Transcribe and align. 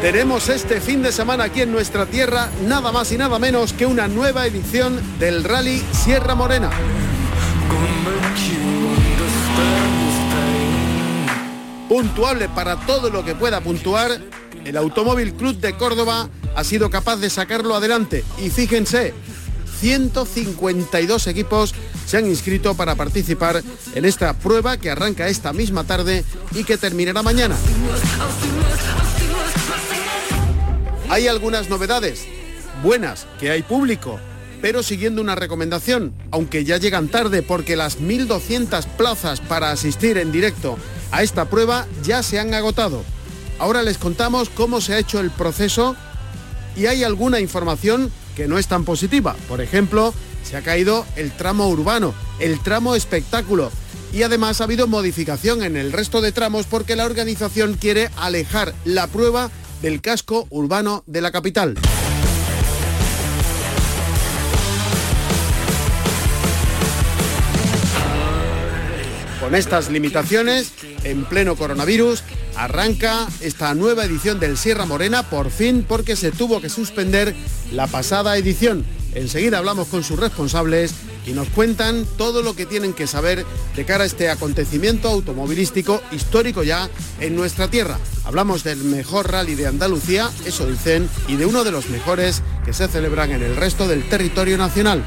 Tenemos 0.00 0.48
este 0.48 0.80
fin 0.80 1.02
de 1.02 1.10
semana 1.10 1.44
aquí 1.44 1.62
en 1.62 1.72
nuestra 1.72 2.06
tierra 2.06 2.50
nada 2.68 2.92
más 2.92 3.10
y 3.10 3.18
nada 3.18 3.40
menos 3.40 3.72
que 3.72 3.84
una 3.84 4.06
nueva 4.06 4.46
edición 4.46 5.00
del 5.18 5.42
Rally 5.42 5.82
Sierra 5.92 6.36
Morena. 6.36 6.70
Puntuable 11.88 12.48
para 12.48 12.76
todo 12.86 13.10
lo 13.10 13.24
que 13.24 13.34
pueda 13.34 13.60
puntuar, 13.60 14.20
el 14.64 14.76
Automóvil 14.76 15.34
Club 15.34 15.58
de 15.58 15.76
Córdoba 15.76 16.28
ha 16.54 16.62
sido 16.62 16.90
capaz 16.90 17.16
de 17.16 17.28
sacarlo 17.28 17.74
adelante 17.74 18.24
y 18.38 18.50
fíjense, 18.50 19.14
152 19.80 21.26
equipos 21.26 21.74
se 22.06 22.18
han 22.18 22.26
inscrito 22.26 22.74
para 22.74 22.94
participar 22.94 23.64
en 23.96 24.04
esta 24.04 24.32
prueba 24.34 24.76
que 24.76 24.90
arranca 24.90 25.26
esta 25.26 25.52
misma 25.52 25.82
tarde 25.82 26.24
y 26.54 26.62
que 26.62 26.78
terminará 26.78 27.24
mañana. 27.24 27.56
Hay 31.10 31.26
algunas 31.26 31.70
novedades 31.70 32.26
buenas, 32.82 33.26
que 33.40 33.50
hay 33.50 33.62
público, 33.62 34.20
pero 34.60 34.82
siguiendo 34.82 35.22
una 35.22 35.34
recomendación, 35.34 36.12
aunque 36.30 36.64
ya 36.64 36.76
llegan 36.76 37.08
tarde 37.08 37.42
porque 37.42 37.76
las 37.76 37.98
1.200 37.98 38.84
plazas 38.96 39.40
para 39.40 39.70
asistir 39.70 40.18
en 40.18 40.32
directo 40.32 40.76
a 41.10 41.22
esta 41.22 41.46
prueba 41.46 41.86
ya 42.02 42.22
se 42.22 42.38
han 42.38 42.52
agotado. 42.52 43.02
Ahora 43.58 43.82
les 43.82 43.96
contamos 43.96 44.50
cómo 44.50 44.82
se 44.82 44.94
ha 44.94 44.98
hecho 44.98 45.18
el 45.18 45.30
proceso 45.30 45.96
y 46.76 46.86
hay 46.86 47.04
alguna 47.04 47.40
información 47.40 48.12
que 48.36 48.46
no 48.46 48.58
es 48.58 48.68
tan 48.68 48.84
positiva. 48.84 49.34
Por 49.48 49.62
ejemplo, 49.62 50.12
se 50.44 50.58
ha 50.58 50.62
caído 50.62 51.06
el 51.16 51.32
tramo 51.32 51.68
urbano, 51.68 52.12
el 52.38 52.60
tramo 52.60 52.94
espectáculo 52.94 53.72
y 54.12 54.24
además 54.24 54.60
ha 54.60 54.64
habido 54.64 54.86
modificación 54.86 55.62
en 55.62 55.78
el 55.78 55.90
resto 55.90 56.20
de 56.20 56.32
tramos 56.32 56.66
porque 56.66 56.96
la 56.96 57.06
organización 57.06 57.74
quiere 57.74 58.10
alejar 58.16 58.74
la 58.84 59.06
prueba 59.06 59.50
del 59.82 60.00
casco 60.00 60.46
urbano 60.50 61.04
de 61.06 61.20
la 61.20 61.30
capital. 61.30 61.76
Con 69.40 69.54
estas 69.54 69.90
limitaciones, 69.90 70.72
en 71.04 71.24
pleno 71.24 71.56
coronavirus, 71.56 72.22
arranca 72.54 73.26
esta 73.40 73.72
nueva 73.74 74.04
edición 74.04 74.40
del 74.40 74.58
Sierra 74.58 74.84
Morena 74.84 75.22
por 75.22 75.50
fin 75.50 75.86
porque 75.88 76.16
se 76.16 76.32
tuvo 76.32 76.60
que 76.60 76.68
suspender 76.68 77.34
la 77.72 77.86
pasada 77.86 78.36
edición. 78.36 78.84
Enseguida 79.14 79.58
hablamos 79.58 79.88
con 79.88 80.04
sus 80.04 80.18
responsables 80.18 80.92
y 81.28 81.32
nos 81.32 81.48
cuentan 81.50 82.06
todo 82.16 82.42
lo 82.42 82.54
que 82.56 82.64
tienen 82.64 82.94
que 82.94 83.06
saber 83.06 83.44
de 83.76 83.84
cara 83.84 84.04
a 84.04 84.06
este 84.06 84.30
acontecimiento 84.30 85.08
automovilístico 85.08 86.00
histórico 86.10 86.62
ya 86.62 86.88
en 87.20 87.36
nuestra 87.36 87.68
tierra. 87.68 87.98
Hablamos 88.24 88.64
del 88.64 88.82
mejor 88.84 89.30
rally 89.30 89.54
de 89.54 89.66
Andalucía, 89.66 90.30
eso 90.46 90.66
dicen, 90.66 91.08
y 91.28 91.36
de 91.36 91.44
uno 91.44 91.64
de 91.64 91.70
los 91.70 91.90
mejores 91.90 92.42
que 92.64 92.72
se 92.72 92.88
celebran 92.88 93.32
en 93.32 93.42
el 93.42 93.56
resto 93.56 93.86
del 93.86 94.08
territorio 94.08 94.56
nacional. 94.56 95.04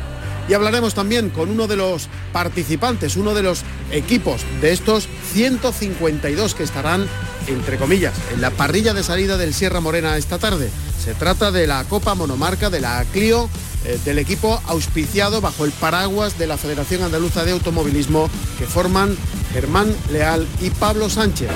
Y 0.48 0.54
hablaremos 0.54 0.94
también 0.94 1.30
con 1.30 1.50
uno 1.50 1.66
de 1.66 1.78
los 1.78 2.08
participantes, 2.34 3.16
uno 3.16 3.34
de 3.34 3.44
los 3.44 3.62
equipos 3.92 4.42
de 4.60 4.74
estos 4.74 5.08
152 5.34 6.56
que 6.56 6.64
estarán, 6.64 7.08
entre 7.48 7.78
comillas, 7.78 8.14
en 8.34 8.42
la 8.42 8.52
parrilla 8.52 8.94
de 8.94 9.04
salida 9.04 9.38
del 9.38 9.54
Sierra 9.54 9.80
Morena 9.80 10.18
esta 10.18 10.38
tarde. 10.38 10.70
Se 11.04 11.16
trata 11.16 11.52
de 11.52 11.66
la 11.66 11.84
Copa 11.86 12.14
Monomarca 12.14 12.70
de 12.70 12.82
la 12.82 13.06
Clio 13.12 13.50
eh, 13.86 14.00
del 14.06 14.20
equipo 14.20 14.62
auspiciado 14.68 15.42
bajo 15.42 15.66
el 15.66 15.72
paraguas 15.72 16.38
de 16.38 16.48
la 16.48 16.58
Federación 16.58 17.04
Andaluza 17.04 17.44
de 17.44 17.52
Automovilismo 17.52 18.30
que 18.60 18.66
forman 18.66 19.18
Germán 19.54 19.96
Leal 20.12 20.48
y 20.62 20.70
Pablo 20.70 21.10
Sánchez. 21.10 21.50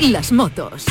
Y 0.00 0.08
las 0.08 0.32
motos. 0.32 0.84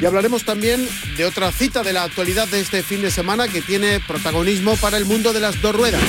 Y 0.00 0.04
hablaremos 0.04 0.44
también 0.44 0.88
de 1.16 1.24
otra 1.24 1.52
cita 1.52 1.84
de 1.84 1.92
la 1.92 2.02
actualidad 2.02 2.48
de 2.48 2.60
este 2.60 2.82
fin 2.82 3.02
de 3.02 3.12
semana 3.12 3.46
que 3.46 3.62
tiene 3.62 4.00
protagonismo 4.00 4.74
para 4.76 4.96
el 4.96 5.04
mundo 5.04 5.32
de 5.32 5.38
las 5.38 5.62
dos 5.62 5.76
ruedas. 5.76 6.02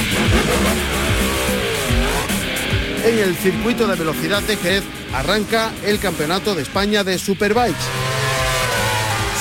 En 3.06 3.20
el 3.20 3.36
circuito 3.36 3.86
de 3.86 3.96
velocidad 3.96 4.42
de 4.44 4.58
Jerez 4.58 4.84
arranca 5.14 5.72
el 5.86 6.00
Campeonato 6.00 6.56
de 6.56 6.64
España 6.64 7.04
de 7.04 7.20
Superbikes. 7.20 8.13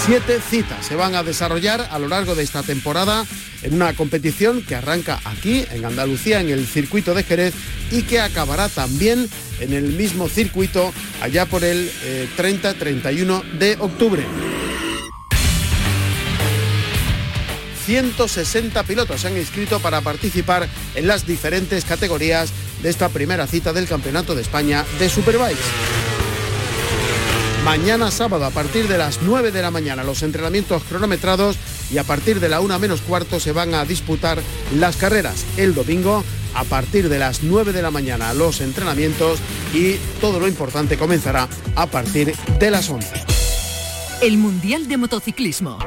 Siete 0.04 0.40
citas 0.40 0.84
se 0.84 0.96
van 0.96 1.14
a 1.14 1.22
desarrollar 1.22 1.88
a 1.90 1.98
lo 2.00 2.08
largo 2.08 2.34
de 2.34 2.42
esta 2.42 2.64
temporada 2.64 3.24
en 3.62 3.74
una 3.74 3.94
competición 3.94 4.60
que 4.62 4.74
arranca 4.74 5.20
aquí, 5.24 5.64
en 5.70 5.84
Andalucía, 5.84 6.40
en 6.40 6.50
el 6.50 6.66
circuito 6.66 7.14
de 7.14 7.22
Jerez 7.22 7.54
y 7.92 8.02
que 8.02 8.18
acabará 8.18 8.68
también 8.68 9.28
en 9.60 9.72
el 9.72 9.92
mismo 9.92 10.28
circuito 10.28 10.92
allá 11.20 11.46
por 11.46 11.62
el 11.62 11.88
30-31 12.36 13.42
eh, 13.44 13.58
de 13.58 13.76
octubre. 13.78 14.26
160 17.86 18.82
pilotos 18.82 19.20
se 19.20 19.28
han 19.28 19.36
inscrito 19.36 19.78
para 19.78 20.00
participar 20.00 20.68
en 20.96 21.06
las 21.06 21.26
diferentes 21.26 21.84
categorías 21.84 22.50
de 22.82 22.90
esta 22.90 23.08
primera 23.08 23.46
cita 23.46 23.72
del 23.72 23.86
Campeonato 23.86 24.34
de 24.34 24.42
España 24.42 24.84
de 24.98 25.08
Superbikes. 25.08 26.01
Mañana 27.64 28.10
sábado 28.10 28.44
a 28.44 28.50
partir 28.50 28.88
de 28.88 28.98
las 28.98 29.22
9 29.22 29.52
de 29.52 29.62
la 29.62 29.70
mañana 29.70 30.02
los 30.02 30.24
entrenamientos 30.24 30.82
cronometrados 30.82 31.56
y 31.92 31.98
a 31.98 32.04
partir 32.04 32.40
de 32.40 32.48
la 32.48 32.60
1 32.60 32.76
menos 32.80 33.02
cuarto 33.02 33.38
se 33.38 33.52
van 33.52 33.74
a 33.74 33.84
disputar 33.84 34.42
las 34.74 34.96
carreras. 34.96 35.46
El 35.56 35.72
domingo 35.72 36.24
a 36.54 36.64
partir 36.64 37.08
de 37.08 37.20
las 37.20 37.44
9 37.44 37.72
de 37.72 37.80
la 37.80 37.92
mañana 37.92 38.34
los 38.34 38.60
entrenamientos 38.60 39.38
y 39.72 39.94
todo 40.20 40.40
lo 40.40 40.48
importante 40.48 40.98
comenzará 40.98 41.48
a 41.76 41.86
partir 41.86 42.34
de 42.58 42.70
las 42.72 42.90
11. 42.90 43.24
El 44.22 44.38
Mundial 44.38 44.88
de 44.88 44.96
Motociclismo. 44.96 45.78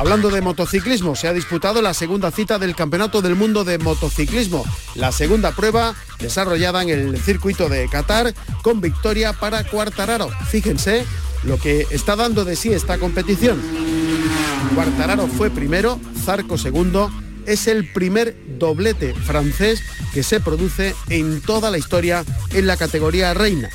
Hablando 0.00 0.30
de 0.30 0.40
motociclismo, 0.40 1.14
se 1.14 1.28
ha 1.28 1.34
disputado 1.34 1.82
la 1.82 1.92
segunda 1.92 2.30
cita 2.30 2.58
del 2.58 2.74
Campeonato 2.74 3.20
del 3.20 3.34
Mundo 3.34 3.64
de 3.64 3.76
Motociclismo, 3.76 4.64
la 4.94 5.12
segunda 5.12 5.52
prueba 5.52 5.94
desarrollada 6.18 6.82
en 6.82 6.88
el 6.88 7.20
circuito 7.20 7.68
de 7.68 7.86
Qatar 7.86 8.32
con 8.62 8.80
victoria 8.80 9.34
para 9.34 9.62
Cuartararo. 9.62 10.30
Fíjense 10.48 11.04
lo 11.44 11.58
que 11.58 11.86
está 11.90 12.16
dando 12.16 12.46
de 12.46 12.56
sí 12.56 12.72
esta 12.72 12.96
competición. 12.96 13.60
Cuartararo 14.74 15.26
fue 15.26 15.50
primero, 15.50 16.00
Zarco 16.24 16.56
segundo, 16.56 17.10
es 17.44 17.66
el 17.66 17.92
primer 17.92 18.34
doblete 18.58 19.12
francés 19.12 19.82
que 20.14 20.22
se 20.22 20.40
produce 20.40 20.94
en 21.10 21.42
toda 21.42 21.70
la 21.70 21.76
historia 21.76 22.24
en 22.54 22.66
la 22.66 22.78
categoría 22.78 23.34
reina. 23.34 23.68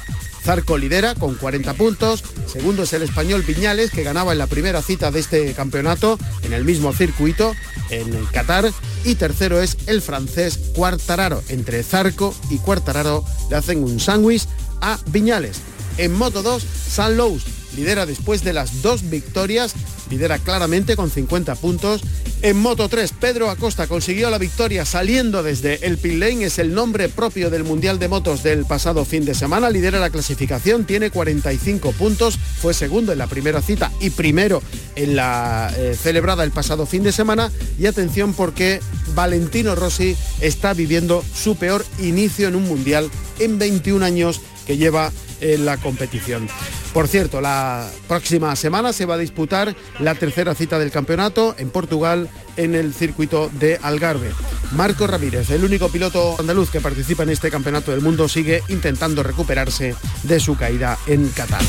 Zarco 0.46 0.78
lidera 0.78 1.16
con 1.16 1.34
40 1.34 1.74
puntos, 1.74 2.24
segundo 2.46 2.84
es 2.84 2.94
el 2.94 3.02
español 3.02 3.42
Viñales 3.42 3.90
que 3.90 4.04
ganaba 4.04 4.32
en 4.32 4.38
la 4.38 4.46
primera 4.46 4.84
cita 4.84 5.10
de 5.10 5.20
este 5.20 5.54
campeonato 5.56 6.20
en 6.44 6.54
el 6.54 6.64
mismo 6.64 6.94
circuito 6.94 7.56
en 7.90 8.14
Qatar 8.28 8.72
y 9.04 9.16
tercero 9.16 9.60
es 9.60 9.76
el 9.88 10.04
francés 10.04 10.60
Cuartararo. 10.76 11.42
Entre 11.50 11.82
Zarco 11.82 12.36
y 12.52 12.60
Cuartararo 12.60 13.26
le 13.50 13.56
hacen 13.56 13.84
un 13.84 14.00
sándwich 14.00 14.46
a 14.82 15.00
Viñales. 15.08 15.62
En 15.98 16.14
Moto 16.14 16.44
2, 16.44 16.64
San 16.90 17.18
Lous 17.18 17.44
lidera 17.76 18.06
después 18.06 18.44
de 18.44 18.54
las 18.54 18.84
dos 18.84 19.10
victorias, 19.10 19.74
lidera 20.10 20.40
claramente 20.40 20.96
con 20.96 21.10
50 21.10 21.56
puntos. 21.56 22.02
En 22.42 22.58
Moto 22.58 22.90
3, 22.90 23.14
Pedro 23.20 23.50
Acosta 23.50 23.88
consiguió 23.88 24.30
la 24.30 24.38
victoria 24.38 24.86
saliendo 24.86 25.42
desde 25.42 25.86
el 25.88 25.98
pit 25.98 26.14
lane, 26.14 26.46
es 26.46 26.60
el 26.60 26.74
nombre 26.74 27.10
propio 27.10 27.50
del 27.50 27.64
Mundial 27.64 27.98
de 27.98 28.08
Motos 28.08 28.44
del 28.44 28.66
pasado 28.66 29.04
fin 29.06 29.26
de 29.26 29.34
semana, 29.34 29.70
lidera 29.70 30.00
la 30.00 30.10
clasificación, 30.10 30.86
tiene 30.86 31.10
45 31.10 31.92
puntos, 31.94 32.38
fue 32.38 32.74
segundo 32.74 33.12
en 33.12 33.18
la 33.18 33.28
primera 33.28 33.62
cita 33.62 33.92
y 34.00 34.12
primero 34.12 34.62
en 34.96 35.16
la 35.16 35.74
eh, 35.78 35.96
celebrada 36.00 36.44
el 36.44 36.52
pasado 36.52 36.86
fin 36.86 37.04
de 37.04 37.12
semana. 37.12 37.52
Y 37.80 37.88
atención 37.88 38.34
porque 38.34 38.80
Valentino 39.16 39.76
Rossi 39.76 40.16
está 40.42 40.74
viviendo 40.74 41.24
su 41.34 41.56
peor 41.56 41.86
inicio 42.00 42.48
en 42.48 42.56
un 42.56 42.64
Mundial 42.64 43.10
en 43.40 43.58
21 43.58 44.06
años 44.06 44.42
que 44.66 44.78
lleva 44.78 45.12
en 45.42 45.66
la 45.66 45.78
competición. 45.78 46.48
Por 46.96 47.10
cierto, 47.10 47.42
la 47.42 47.90
próxima 48.08 48.56
semana 48.56 48.94
se 48.94 49.06
va 49.06 49.16
a 49.16 49.18
disputar 49.18 49.76
la 50.00 50.16
tercera 50.16 50.56
cita 50.56 50.80
del 50.80 50.92
campeonato 50.92 51.54
en 51.58 51.70
Portugal 51.70 52.30
en 52.56 52.74
el 52.74 52.94
circuito 52.94 53.52
de 53.52 53.78
Algarve. 53.82 54.32
Marco 54.72 55.06
Ramírez, 55.06 55.50
el 55.50 55.66
único 55.66 55.90
piloto 55.90 56.38
andaluz 56.40 56.70
que 56.72 56.80
participa 56.80 57.24
en 57.24 57.32
este 57.32 57.52
campeonato 57.52 57.92
del 57.92 58.00
mundo, 58.00 58.30
sigue 58.30 58.64
intentando 58.70 59.24
recuperarse 59.24 59.94
de 60.24 60.40
su 60.40 60.56
caída 60.56 60.98
en 61.06 61.28
Qatar. 61.28 61.64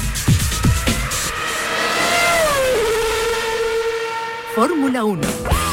Fórmula 4.55 5.05
1. 5.05 5.66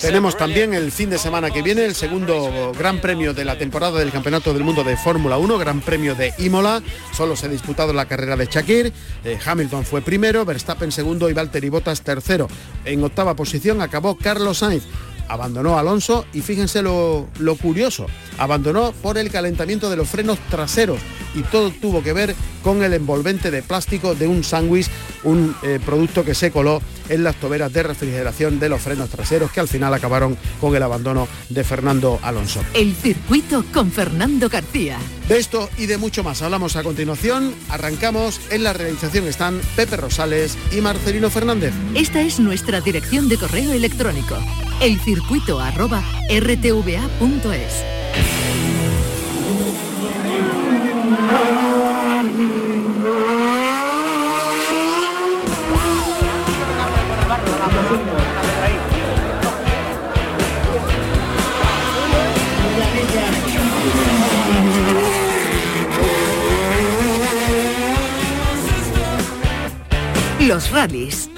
Tenemos 0.00 0.36
también 0.36 0.74
el 0.74 0.92
fin 0.92 1.10
de 1.10 1.18
semana 1.18 1.50
que 1.50 1.60
viene 1.60 1.84
el 1.84 1.94
segundo 1.94 2.72
Gran 2.78 3.00
Premio 3.00 3.34
de 3.34 3.44
la 3.44 3.58
temporada 3.58 3.98
del 3.98 4.12
Campeonato 4.12 4.52
del 4.54 4.62
Mundo 4.62 4.84
de 4.84 4.96
Fórmula 4.96 5.38
1, 5.38 5.58
Gran 5.58 5.80
Premio 5.80 6.14
de 6.14 6.32
Imola. 6.38 6.82
Solo 7.12 7.34
se 7.34 7.46
ha 7.46 7.48
disputado 7.48 7.92
la 7.92 8.06
carrera 8.06 8.36
de 8.36 8.46
Shakir. 8.46 8.92
Eh, 9.24 9.38
Hamilton 9.44 9.84
fue 9.84 10.02
primero, 10.02 10.44
Verstappen 10.44 10.92
segundo 10.92 11.28
y 11.28 11.32
Valtteri 11.32 11.68
Bottas 11.68 12.02
tercero. 12.02 12.48
En 12.84 13.02
octava 13.02 13.34
posición 13.34 13.82
acabó 13.82 14.16
Carlos 14.16 14.58
Sainz 14.58 14.84
abandonó 15.28 15.78
Alonso 15.78 16.26
y 16.32 16.40
fíjense 16.40 16.82
lo, 16.82 17.28
lo, 17.38 17.56
curioso, 17.56 18.06
abandonó 18.38 18.92
por 19.02 19.18
el 19.18 19.30
calentamiento 19.30 19.90
de 19.90 19.96
los 19.96 20.08
frenos 20.08 20.38
traseros 20.50 20.98
y 21.34 21.42
todo 21.42 21.70
tuvo 21.70 22.02
que 22.02 22.12
ver 22.12 22.34
con 22.62 22.82
el 22.82 22.94
envolvente 22.94 23.50
de 23.50 23.62
plástico 23.62 24.14
de 24.14 24.26
un 24.26 24.42
sándwich, 24.42 24.88
un 25.22 25.54
eh, 25.62 25.78
producto 25.84 26.24
que 26.24 26.34
se 26.34 26.50
coló 26.50 26.80
en 27.08 27.22
las 27.22 27.36
toberas 27.36 27.72
de 27.72 27.82
refrigeración 27.82 28.58
de 28.58 28.68
los 28.68 28.80
frenos 28.80 29.10
traseros 29.10 29.50
que 29.50 29.60
al 29.60 29.68
final 29.68 29.92
acabaron 29.92 30.36
con 30.60 30.74
el 30.74 30.82
abandono 30.82 31.28
de 31.50 31.62
Fernando 31.62 32.18
Alonso. 32.22 32.62
El 32.72 32.94
circuito 32.94 33.64
con 33.72 33.92
Fernando 33.92 34.48
García. 34.48 34.98
De 35.28 35.38
esto 35.38 35.68
y 35.76 35.86
de 35.86 35.98
mucho 35.98 36.22
más 36.22 36.42
hablamos 36.42 36.76
a 36.76 36.82
continuación. 36.82 37.54
Arrancamos. 37.68 38.40
En 38.50 38.62
la 38.62 38.72
realización 38.72 39.26
están 39.26 39.60
Pepe 39.76 39.96
Rosales 39.96 40.56
y 40.72 40.80
Marcelino 40.80 41.30
Fernández. 41.30 41.74
Esta 41.94 42.22
es 42.22 42.40
nuestra 42.40 42.80
dirección 42.80 43.28
de 43.28 43.36
correo 43.36 43.72
electrónico. 43.72 44.36
Elcircuito 44.80 45.60
arroba. 45.60 46.02
Los 70.40 70.70
rallies. 70.70 71.33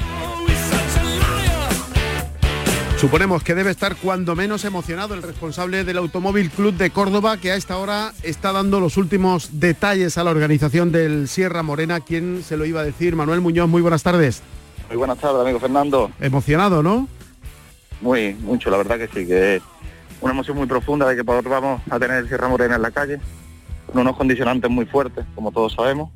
Suponemos 2.96 3.44
que 3.44 3.54
debe 3.54 3.70
estar 3.70 3.94
cuando 3.96 4.34
menos 4.34 4.64
emocionado 4.64 5.12
el 5.12 5.22
responsable 5.22 5.84
del 5.84 5.98
Automóvil 5.98 6.50
Club 6.50 6.74
de 6.74 6.88
Córdoba, 6.88 7.36
que 7.36 7.52
a 7.52 7.56
esta 7.56 7.76
hora 7.76 8.12
está 8.22 8.52
dando 8.52 8.80
los 8.80 8.96
últimos 8.96 9.60
detalles 9.60 10.16
a 10.16 10.24
la 10.24 10.30
organización 10.30 10.92
del 10.92 11.28
Sierra 11.28 11.62
Morena. 11.62 12.00
¿Quién 12.00 12.42
se 12.42 12.56
lo 12.56 12.64
iba 12.64 12.80
a 12.80 12.84
decir? 12.84 13.14
Manuel 13.14 13.42
Muñoz, 13.42 13.68
muy 13.68 13.82
buenas 13.82 14.02
tardes. 14.02 14.42
Muy 14.88 14.96
buenas 14.96 15.18
tardes, 15.18 15.42
amigo 15.42 15.60
Fernando. 15.60 16.10
Emocionado, 16.20 16.82
¿no? 16.82 17.06
Muy, 18.00 18.32
mucho, 18.32 18.70
la 18.70 18.78
verdad 18.78 18.96
que 18.96 19.08
sí, 19.08 19.26
que 19.26 19.56
es 19.56 19.62
una 20.22 20.32
emoción 20.32 20.56
muy 20.56 20.66
profunda 20.66 21.06
de 21.06 21.16
que 21.16 21.24
por 21.24 21.46
vamos 21.46 21.82
a 21.90 21.98
tener 21.98 22.16
el 22.16 22.28
Sierra 22.28 22.48
Morena 22.48 22.76
en 22.76 22.82
la 22.82 22.92
calle, 22.92 23.20
con 23.92 24.00
unos 24.00 24.16
condicionantes 24.16 24.70
muy 24.70 24.86
fuertes, 24.86 25.26
como 25.34 25.52
todos 25.52 25.74
sabemos 25.74 26.10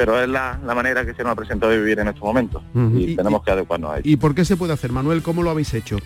pero 0.00 0.18
es 0.18 0.30
la, 0.30 0.58
manera 0.64 1.04
que 1.04 1.12
se 1.12 1.22
nos 1.22 1.32
ha 1.32 1.36
presentado 1.36 1.72
de 1.72 1.78
vivir 1.78 1.98
en 1.98 2.08
estos 2.08 2.22
momentos 2.22 2.62
y, 2.96 3.16
tenemos 3.16 3.42
que 3.42 3.50
adecuarnos 3.50 3.90
a 3.90 3.94
ello. 3.98 4.10
¿Y 4.10 4.16
por 4.16 4.34
qué 4.34 4.46
se 4.46 4.56
puede 4.56 4.72
hacer, 4.72 4.92
Manuel? 4.92 5.20
¿Cómo 5.20 5.42
lo 5.42 5.50
habéis 5.50 5.74
hecho? 5.74 5.98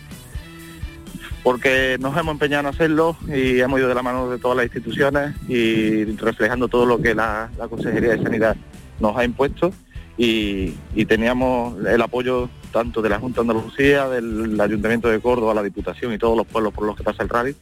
Porque 1.45 1.97
nos 2.01 2.17
hemos 2.17 2.33
empeñado 2.33 2.63
en 2.63 2.75
hacerlo 2.75 3.17
y 3.29 3.61
hemos 3.61 3.79
ido 3.79 3.89
de 3.89 3.95
la 3.95 4.03
mano 4.03 4.29
de 4.29 4.39
todas 4.39 4.57
las 4.57 4.67
instituciones 4.67 5.37
y 5.47 6.07
reflejando 6.17 6.67
todo 6.67 6.87
lo 6.87 7.01
que 7.01 7.15
la, 7.15 7.51
Consejería 7.71 8.17
de 8.17 8.23
Sanidad 8.25 8.57
nos 8.99 9.17
ha 9.17 9.25
impuesto 9.25 9.71
y, 10.17 10.75
teníamos 11.07 11.77
el 11.87 12.03
apoyo 12.03 12.49
tanto 12.73 13.01
de 13.01 13.11
la 13.11 13.21
Junta 13.21 13.43
de 13.45 13.49
Andalucía, 13.49 14.09
del 14.09 14.61
Ayuntamiento 14.61 15.09
de 15.09 15.21
Córdoba, 15.21 15.55
la 15.55 15.63
Diputación 15.63 16.13
y 16.13 16.19
todos 16.19 16.37
los 16.37 16.49
pueblos 16.49 16.75
por 16.75 16.85
los 16.85 16.97
que 16.97 17.05
pasa 17.05 17.23
el 17.23 17.29
rally 17.29 17.55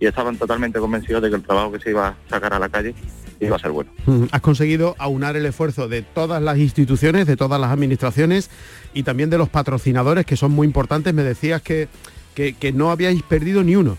y 0.00 0.06
estaban 0.06 0.36
totalmente 0.36 0.78
convencidos 0.78 1.22
de 1.22 1.30
que 1.30 1.36
el 1.36 1.42
trabajo 1.42 1.72
que 1.72 1.80
se 1.80 1.90
iba 1.90 2.08
a 2.08 2.16
sacar 2.28 2.54
a 2.54 2.58
la 2.58 2.68
calle 2.68 2.94
iba 3.40 3.56
a 3.56 3.58
ser 3.58 3.70
bueno. 3.70 3.90
Has 4.30 4.40
conseguido 4.40 4.94
aunar 4.98 5.36
el 5.36 5.46
esfuerzo 5.46 5.88
de 5.88 6.02
todas 6.02 6.42
las 6.42 6.58
instituciones, 6.58 7.26
de 7.26 7.36
todas 7.36 7.60
las 7.60 7.70
administraciones 7.70 8.50
y 8.92 9.02
también 9.02 9.30
de 9.30 9.38
los 9.38 9.48
patrocinadores 9.48 10.26
que 10.26 10.36
son 10.36 10.52
muy 10.52 10.66
importantes. 10.66 11.12
Me 11.14 11.22
decías 11.22 11.62
que, 11.62 11.88
que, 12.34 12.72
no 12.72 12.90
habíais 12.90 13.22
perdido 13.22 13.62
ni 13.62 13.76
uno. 13.76 13.96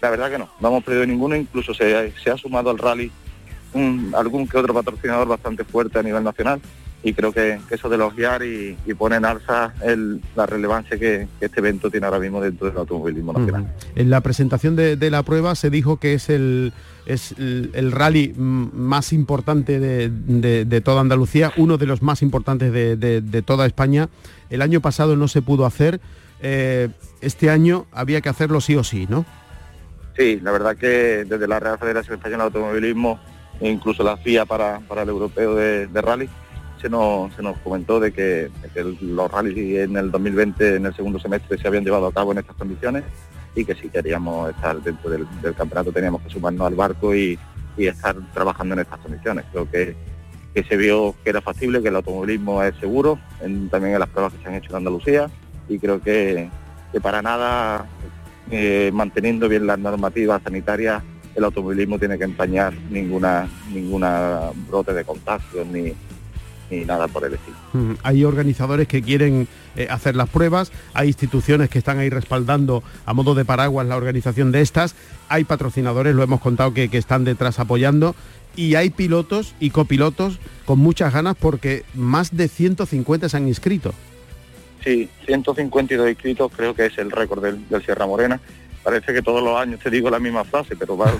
La 0.00 0.10
verdad 0.10 0.30
que 0.30 0.38
no, 0.38 0.48
no 0.60 0.68
hemos 0.68 0.84
perdido 0.84 1.06
ninguno, 1.06 1.36
incluso 1.36 1.74
se, 1.74 2.12
ha 2.30 2.36
sumado 2.36 2.70
al 2.70 2.78
rally 2.78 3.10
algún 4.14 4.48
que 4.48 4.56
otro 4.56 4.74
patrocinador 4.74 5.28
bastante 5.28 5.64
fuerte 5.64 5.98
a 5.98 6.02
nivel 6.02 6.24
nacional 6.24 6.60
y 7.02 7.14
creo 7.14 7.32
que, 7.32 7.58
eso 7.70 7.88
de 7.88 7.96
elogiar 7.96 8.42
y, 8.42 8.76
y 8.84 8.94
pone 8.94 9.16
en 9.16 9.24
alza 9.24 9.72
la 10.36 10.46
relevancia 10.46 10.98
que, 10.98 11.28
este 11.40 11.60
evento 11.60 11.90
tiene 11.90 12.06
ahora 12.06 12.18
mismo 12.18 12.40
dentro 12.40 12.68
del 12.68 12.76
automovilismo 12.76 13.32
nacional. 13.32 13.74
En 13.94 14.10
la 14.10 14.20
presentación 14.20 14.76
de, 14.76 15.10
la 15.10 15.22
prueba 15.22 15.54
se 15.54 15.70
dijo 15.70 15.96
que 15.98 16.14
es 16.14 16.28
el, 16.28 16.72
es 17.06 17.32
el, 17.38 17.92
rally 17.92 18.34
más 18.36 19.12
importante 19.12 19.80
de, 19.80 20.80
toda 20.82 21.00
Andalucía, 21.00 21.52
uno 21.56 21.78
de 21.78 21.86
los 21.86 22.02
más 22.02 22.22
importantes 22.22 22.72
de, 22.72 23.42
toda 23.46 23.66
España. 23.66 24.08
El 24.50 24.62
año 24.62 24.80
pasado 24.80 25.16
no 25.16 25.28
se 25.28 25.40
pudo 25.40 25.64
hacer, 25.64 26.00
eh, 26.42 26.88
este 27.20 27.50
año 27.50 27.86
había 27.92 28.20
que 28.20 28.28
hacerlo 28.28 28.60
sí 28.60 28.76
o 28.76 28.84
sí, 28.84 29.06
¿no? 29.08 29.24
Sí, 30.16 30.38
la 30.42 30.50
verdad 30.50 30.76
que 30.76 31.24
desde 31.24 31.48
la 31.48 31.60
Real 31.60 31.78
Federación 31.78 32.16
Española 32.16 32.44
de 32.44 32.46
Automovilismo 32.48 33.20
incluso 33.62 34.02
la 34.02 34.16
FIA 34.16 34.46
para, 34.46 34.80
para 34.80 35.02
el 35.02 35.10
europeo 35.10 35.54
de 35.54 35.86
rally, 36.00 36.28
se 36.80 36.88
nos, 36.88 37.58
comentó 37.62 38.00
de 38.00 38.12
que, 38.12 38.50
los 39.00 39.30
rallies 39.30 39.84
en 39.84 39.96
el 39.96 40.10
2020, 40.10 40.76
en 40.76 40.86
el 40.86 40.94
segundo 40.94 41.18
semestre, 41.18 41.58
se 41.58 41.68
habían 41.68 41.84
llevado 41.84 42.06
a 42.06 42.12
cabo 42.12 42.32
en 42.32 42.38
estas 42.38 42.56
condiciones 42.56 43.04
y 43.54 43.64
que 43.64 43.74
si 43.74 43.88
queríamos 43.88 44.50
estar 44.50 44.80
dentro 44.82 45.10
del, 45.10 45.26
campeonato 45.56 45.92
teníamos 45.92 46.22
que 46.22 46.30
sumarnos 46.30 46.66
al 46.66 46.74
barco 46.74 47.14
y, 47.14 47.38
estar 47.76 48.14
trabajando 48.34 48.74
en 48.74 48.80
estas 48.80 48.98
condiciones. 48.98 49.46
Creo 49.52 49.70
que, 49.70 49.96
se 50.68 50.76
vio 50.76 51.14
que 51.24 51.30
era 51.30 51.40
factible, 51.40 51.80
que 51.80 51.88
el 51.88 51.96
automovilismo 51.96 52.62
es 52.62 52.74
seguro, 52.76 53.18
también 53.70 53.94
en 53.94 54.00
las 54.00 54.08
pruebas 54.10 54.34
que 54.34 54.42
se 54.42 54.48
han 54.48 54.54
hecho 54.56 54.70
en 54.70 54.76
Andalucía 54.76 55.30
y 55.66 55.78
creo 55.78 56.02
que, 56.02 56.50
para 57.00 57.22
nada, 57.22 57.86
eh, 58.50 58.90
manteniendo 58.92 59.48
bien 59.48 59.66
las 59.66 59.78
normativas 59.78 60.42
sanitarias, 60.42 61.02
el 61.34 61.44
automovilismo 61.44 61.98
tiene 61.98 62.18
que 62.18 62.24
empañar 62.24 62.74
ninguna 62.90 63.48
ninguna 63.72 64.50
brote 64.68 64.92
de 64.92 65.04
contagios 65.04 65.66
ni, 65.68 65.94
ni 66.70 66.84
nada 66.84 67.08
por 67.08 67.24
el 67.24 67.34
estilo. 67.34 67.56
Mm, 67.72 67.92
hay 68.02 68.24
organizadores 68.24 68.88
que 68.88 69.02
quieren 69.02 69.48
eh, 69.76 69.88
hacer 69.90 70.16
las 70.16 70.28
pruebas, 70.28 70.72
hay 70.94 71.08
instituciones 71.08 71.68
que 71.68 71.78
están 71.78 71.98
ahí 71.98 72.08
respaldando 72.08 72.82
a 73.06 73.12
modo 73.12 73.34
de 73.34 73.44
paraguas 73.44 73.86
la 73.86 73.96
organización 73.96 74.52
de 74.52 74.62
estas, 74.62 74.94
hay 75.28 75.44
patrocinadores, 75.44 76.14
lo 76.14 76.22
hemos 76.22 76.40
contado, 76.40 76.72
que, 76.72 76.88
están 76.92 77.24
detrás 77.24 77.58
apoyando 77.58 78.14
y 78.56 78.74
hay 78.74 78.90
pilotos 78.90 79.54
y 79.60 79.70
copilotos 79.70 80.38
con 80.64 80.78
muchas 80.78 81.12
ganas 81.12 81.36
porque 81.36 81.84
más 81.94 82.36
de 82.36 82.48
150 82.48 83.28
se 83.28 83.36
han 83.36 83.48
inscrito. 83.48 83.94
Sí, 84.84 85.08
152 85.26 86.08
inscritos 86.08 86.52
creo 86.56 86.74
que 86.74 86.86
es 86.86 86.98
el 86.98 87.10
récord 87.10 87.42
del, 87.42 87.82
Sierra 87.84 88.06
Morena. 88.06 88.40
Parece 88.82 89.12
que 89.12 89.22
todos 89.22 89.42
los 89.42 89.58
años 89.58 89.78
te 89.80 89.90
digo 89.90 90.08
la 90.10 90.18
misma 90.18 90.44
frase, 90.44 90.74
pero 90.74 90.96
va, 90.96 91.12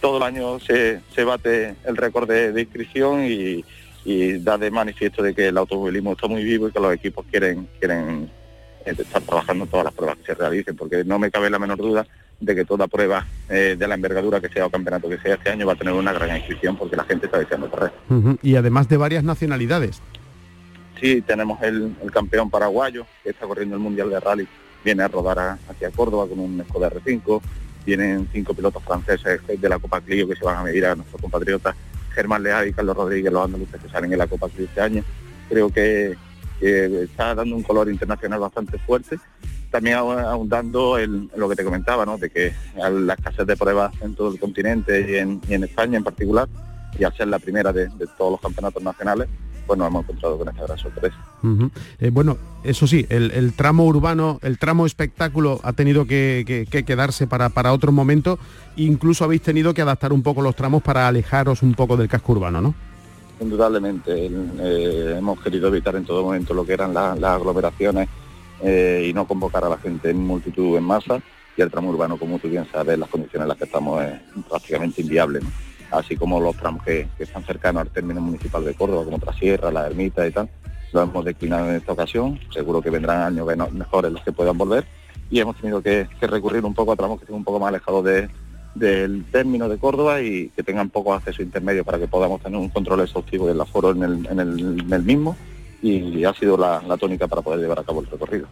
todo 0.00 0.18
el 0.18 0.22
año 0.22 0.60
se, 0.60 1.00
bate 1.24 1.74
el 1.84 1.96
récord 1.96 2.28
de 2.30 2.60
inscripción 2.60 3.24
y, 3.24 3.64
y 4.04 4.38
da 4.38 4.58
de 4.58 4.70
manifiesto 4.70 5.22
de 5.22 5.34
que 5.34 5.48
el 5.48 5.58
automovilismo 5.58 6.12
está 6.12 6.26
muy 6.26 6.42
vivo 6.42 6.68
y 6.68 6.72
que 6.72 6.80
los 6.80 6.92
equipos 6.92 7.24
quieren 7.30 7.68
quieren 7.78 8.30
eh, 8.84 8.94
estar 8.98 9.22
trabajando 9.22 9.66
todas 9.66 9.84
las 9.84 9.94
pruebas 9.94 10.18
que 10.18 10.26
se 10.26 10.34
realicen, 10.34 10.76
porque 10.76 11.04
no 11.04 11.18
me 11.18 11.30
cabe 11.30 11.50
la 11.50 11.58
menor 11.58 11.78
duda 11.78 12.06
de 12.40 12.54
que 12.56 12.64
toda 12.64 12.88
prueba 12.88 13.26
eh, 13.48 13.76
de 13.78 13.88
la 13.88 13.94
envergadura 13.94 14.40
que 14.40 14.48
sea 14.48 14.66
o 14.66 14.70
campeonato 14.70 15.08
que 15.08 15.18
sea 15.18 15.34
este 15.34 15.50
año 15.50 15.66
va 15.66 15.74
a 15.74 15.76
tener 15.76 15.94
una 15.94 16.12
gran 16.12 16.36
inscripción 16.36 16.76
porque 16.76 16.96
la 16.96 17.04
gente 17.04 17.26
está 17.26 17.38
deseando 17.38 17.70
correr. 17.70 17.92
Y 18.42 18.56
además 18.56 18.88
de 18.88 18.96
varias 18.96 19.22
nacionalidades. 19.22 20.02
Sí, 21.00 21.22
tenemos 21.22 21.62
el, 21.62 21.94
campeón 22.12 22.50
paraguayo 22.50 23.06
que 23.22 23.30
está 23.30 23.46
corriendo 23.46 23.76
el 23.76 23.82
Mundial 23.82 24.10
de 24.10 24.20
Rally, 24.20 24.48
viene 24.84 25.04
a 25.04 25.08
rodar 25.08 25.58
hacia 25.68 25.90
Córdoba 25.90 26.26
con 26.28 26.40
un 26.40 26.64
Skoda 26.68 26.90
R5, 26.90 27.40
vienen 27.86 28.28
cinco 28.32 28.54
pilotos 28.54 28.82
franceses 28.82 29.40
de 29.46 29.68
la 29.68 29.78
Copa 29.78 30.00
Clio 30.00 30.26
que 30.28 30.36
se 30.36 30.44
van 30.44 30.56
a 30.58 30.62
medir 30.64 30.86
a 30.86 30.96
nuestros 30.96 31.20
compatriotas 31.20 31.76
Germán 32.14 32.42
Leal 32.42 32.68
y 32.68 32.72
Carlos 32.72 32.96
Rodríguez, 32.96 33.32
los 33.32 33.44
andaluces 33.44 33.80
que 33.80 33.88
salen 33.88 34.12
en 34.12 34.18
la 34.18 34.26
Copa 34.26 34.48
de 34.48 34.64
este 34.64 34.80
año. 34.80 35.04
Creo 35.48 35.70
que, 35.70 36.16
está 36.60 37.34
dando 37.34 37.56
un 37.56 37.62
color 37.62 37.90
internacional 37.90 38.38
bastante 38.38 38.78
fuerte. 38.78 39.18
También 39.70 39.96
ahondando 39.96 40.98
en, 40.98 41.30
lo 41.34 41.48
que 41.48 41.56
te 41.56 41.64
comentaba, 41.64 42.06
¿no? 42.06 42.18
de 42.18 42.30
que 42.30 42.52
la 42.76 43.14
escasez 43.14 43.46
de 43.46 43.56
pruebas 43.56 43.92
en 44.00 44.14
todo 44.14 44.32
el 44.32 44.38
continente 44.38 45.40
y 45.46 45.52
en, 45.52 45.64
España 45.64 45.96
en 45.98 46.04
particular, 46.04 46.48
y 46.98 47.04
al 47.04 47.12
ser 47.16 47.28
la 47.28 47.38
primera 47.38 47.72
de, 47.72 47.88
todos 48.16 48.32
los 48.32 48.40
campeonatos 48.40 48.82
nacionales, 48.82 49.28
pues 49.66 49.78
nos 49.78 49.88
hemos 49.88 50.04
encontrado 50.04 50.38
con 50.38 50.48
esta 50.48 50.62
gran 50.64 50.78
sorpresa. 50.78 51.16
Eh, 51.98 52.10
bueno, 52.10 52.38
eso 52.64 52.86
sí, 52.86 53.06
el, 53.08 53.52
tramo 53.54 53.84
urbano, 53.84 54.38
el 54.42 54.58
tramo 54.58 54.86
espectáculo 54.86 55.60
ha 55.62 55.72
tenido 55.72 56.06
que, 56.06 56.66
quedarse 56.86 57.26
para, 57.26 57.48
para 57.48 57.72
otro 57.72 57.92
momento, 57.92 58.38
incluso 58.76 59.24
habéis 59.24 59.42
tenido 59.42 59.74
que 59.74 59.82
adaptar 59.82 60.12
un 60.12 60.22
poco 60.22 60.42
los 60.42 60.56
tramos 60.56 60.82
para 60.82 61.08
alejaros 61.08 61.62
un 61.62 61.74
poco 61.74 61.96
del 61.96 62.08
casco 62.08 62.32
urbano, 62.32 62.60
¿no? 62.60 62.74
Indudablemente, 63.40 64.26
eh, 64.26 65.16
hemos 65.18 65.40
querido 65.40 65.68
evitar 65.68 65.96
en 65.96 66.04
todo 66.04 66.22
momento 66.22 66.54
lo 66.54 66.64
que 66.64 66.74
eran 66.74 66.94
las 66.94 67.24
aglomeraciones 67.24 68.08
eh, 68.62 69.06
y 69.08 69.12
no 69.12 69.26
convocar 69.26 69.64
a 69.64 69.68
la 69.68 69.78
gente 69.78 70.10
en 70.10 70.18
multitud 70.18 70.76
en 70.76 70.84
masa 70.84 71.20
y 71.56 71.62
el 71.62 71.70
tramo 71.70 71.90
urbano, 71.90 72.16
como 72.16 72.38
tú 72.38 72.48
bien 72.48 72.66
sabes, 72.70 72.98
las 72.98 73.08
condiciones 73.08 73.44
en 73.44 73.48
las 73.48 73.58
que 73.58 73.64
estamos 73.64 74.02
es 74.02 74.12
prácticamente 74.48 75.02
inviable, 75.02 75.40
así 75.92 76.16
como 76.16 76.40
los 76.40 76.56
tramos 76.56 76.82
que, 76.82 77.08
están 77.18 77.44
cercanos 77.44 77.82
al 77.82 77.90
término 77.90 78.20
municipal 78.20 78.64
de 78.64 78.74
Córdoba, 78.74 79.04
como 79.04 79.18
Trasierra, 79.18 79.70
La 79.70 79.86
Ermita 79.86 80.26
y 80.26 80.30
tal, 80.32 80.48
lo 80.92 81.02
hemos 81.02 81.24
declinado 81.24 81.70
en 81.70 81.76
esta 81.76 81.92
ocasión, 81.92 82.38
seguro 82.52 82.82
que 82.82 82.90
vendrán 82.90 83.22
años 83.22 83.46
mejores 83.72 84.12
los 84.12 84.22
que 84.22 84.32
puedan 84.32 84.58
volver. 84.58 84.84
Y 85.30 85.40
hemos 85.40 85.56
tenido 85.56 85.80
que, 85.82 86.06
recurrir 86.20 86.64
un 86.64 86.74
poco 86.74 86.92
a 86.92 86.96
tramos 86.96 87.18
que 87.18 87.24
estén 87.24 87.36
un 87.36 87.44
poco 87.44 87.58
más 87.58 87.68
alejados 87.68 88.04
del 88.74 89.24
término 89.30 89.68
de 89.68 89.78
Córdoba 89.78 90.20
y 90.20 90.48
que 90.50 90.62
tengan 90.62 90.90
poco 90.90 91.14
acceso 91.14 91.42
intermedio 91.42 91.84
para 91.84 91.98
que 91.98 92.08
podamos 92.08 92.42
tener 92.42 92.58
un 92.58 92.68
control 92.68 93.00
exhaustivo 93.00 93.46
del 93.46 93.60
aforo 93.60 93.92
en 93.92 94.02
el 94.02 95.02
mismo 95.02 95.36
y 95.82 96.24
ha 96.24 96.32
sido 96.34 96.56
la, 96.56 96.80
tónica 96.96 97.26
para 97.26 97.42
poder 97.42 97.60
llevar 97.60 97.80
a 97.80 97.82
cabo 97.82 98.00
el 98.00 98.06
recorrido. 98.06 98.46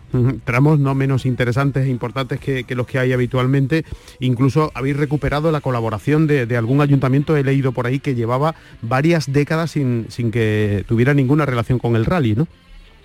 Tramos 0.44 0.80
no 0.80 0.96
menos 0.96 1.24
interesantes 1.24 1.86
e 1.86 1.88
importantes 1.88 2.40
que, 2.40 2.64
los 2.74 2.86
que 2.88 2.98
hay 2.98 3.12
habitualmente. 3.12 3.84
Incluso 4.18 4.72
habéis 4.74 4.96
recuperado 4.96 5.52
la 5.52 5.60
colaboración 5.60 6.26
de, 6.26 6.56
algún 6.56 6.80
ayuntamiento, 6.80 7.36
he 7.36 7.44
leído 7.44 7.70
por 7.70 7.86
ahí, 7.86 8.00
que 8.00 8.16
llevaba 8.16 8.56
varias 8.82 9.32
décadas 9.32 9.70
sin, 9.70 10.06
que 10.32 10.84
tuviera 10.88 11.14
ninguna 11.14 11.46
relación 11.46 11.78
con 11.78 11.94
el 11.94 12.04
rally, 12.04 12.34
¿no? 12.34 12.48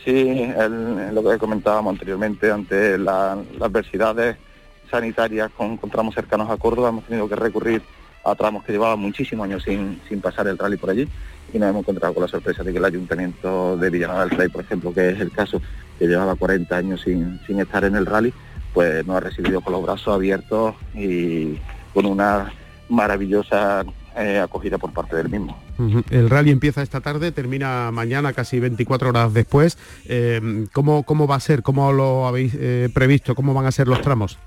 Sí, 0.03 0.48
lo 1.13 1.24
que 1.24 1.38
comentábamos 1.38 1.94
anteriormente, 1.94 2.51
ante 2.51 2.98
las 2.98 3.38
adversidades 3.62 4.38
sanitarias 4.89 5.51
con, 5.51 5.77
tramos 5.77 6.15
cercanos 6.15 6.50
a 6.50 6.58
Córdoba, 6.58 6.89
hemos 6.89 7.03
tenido 7.05 7.29
que 7.29 7.36
recurrir 7.36 7.82
a 8.24 8.34
tramos 8.34 8.63
que 8.63 8.72
llevaban 8.72 9.00
muchísimos 9.00 9.46
años 9.46 9.63
sin, 9.63 10.01
sin 10.10 10.20
pasar 10.20 10.48
el 10.48 10.58
rally 10.58 10.77
por 10.77 10.89
allí 10.89 11.08
y 11.54 11.60
nos 11.60 11.70
hemos 11.70 11.82
encontrado 11.82 12.14
con 12.14 12.24
la 12.24 12.28
sorpresa 12.28 12.64
de 12.64 12.72
que 12.72 12.78
el 12.78 12.86
ayuntamiento 12.86 13.78
de 13.78 13.90
Villanueva 13.90 14.25
del 14.25 14.38
Rey, 14.38 14.50
por 14.50 14.64
ejemplo, 14.64 14.94
que 14.94 15.10
es 15.10 15.20
el 15.20 15.32
caso 15.32 15.62
que 15.98 16.08
llevaba 16.08 16.36
40 16.36 16.75
años 16.75 17.02
sin, 17.02 17.40
estar 17.60 17.86
en 17.86 17.96
el 17.96 18.06
rally, 18.06 18.34
pues 18.74 19.06
nos 19.06 19.18
ha 19.18 19.20
recibido 19.22 19.62
con 19.62 19.74
los 19.74 19.84
brazos 19.84 20.14
abiertos 20.14 20.75
y 20.94 21.58
con 21.94 22.06
una 22.06 22.52
maravillosa 22.90 23.86
eh, 24.18 24.40
acogida 24.40 24.78
por 24.78 24.92
parte 24.92 25.16
del 25.16 25.30
mismo. 25.30 25.58
El 26.10 26.30
rally 26.30 26.52
empieza 26.52 26.82
esta 26.82 27.02
tarde, 27.02 27.32
termina 27.32 27.92
mañana, 27.92 28.34
casi 28.34 28.60
24 28.60 29.10
horas 29.10 29.34
después. 29.34 29.78
Eh, 30.06 30.66
¿cómo, 30.72 31.04
¿Cómo 31.04 31.28
va 31.28 31.36
a 31.36 31.40
ser? 31.40 31.64
¿Cómo 31.64 31.92
lo 31.92 32.28
habéis 32.28 32.54
eh, 32.58 32.90
previsto? 32.94 33.36
¿Cómo 33.36 33.54
van 33.54 33.66
a 33.66 33.72
ser 33.72 33.88
los 33.88 34.02
tramos? 34.02 34.38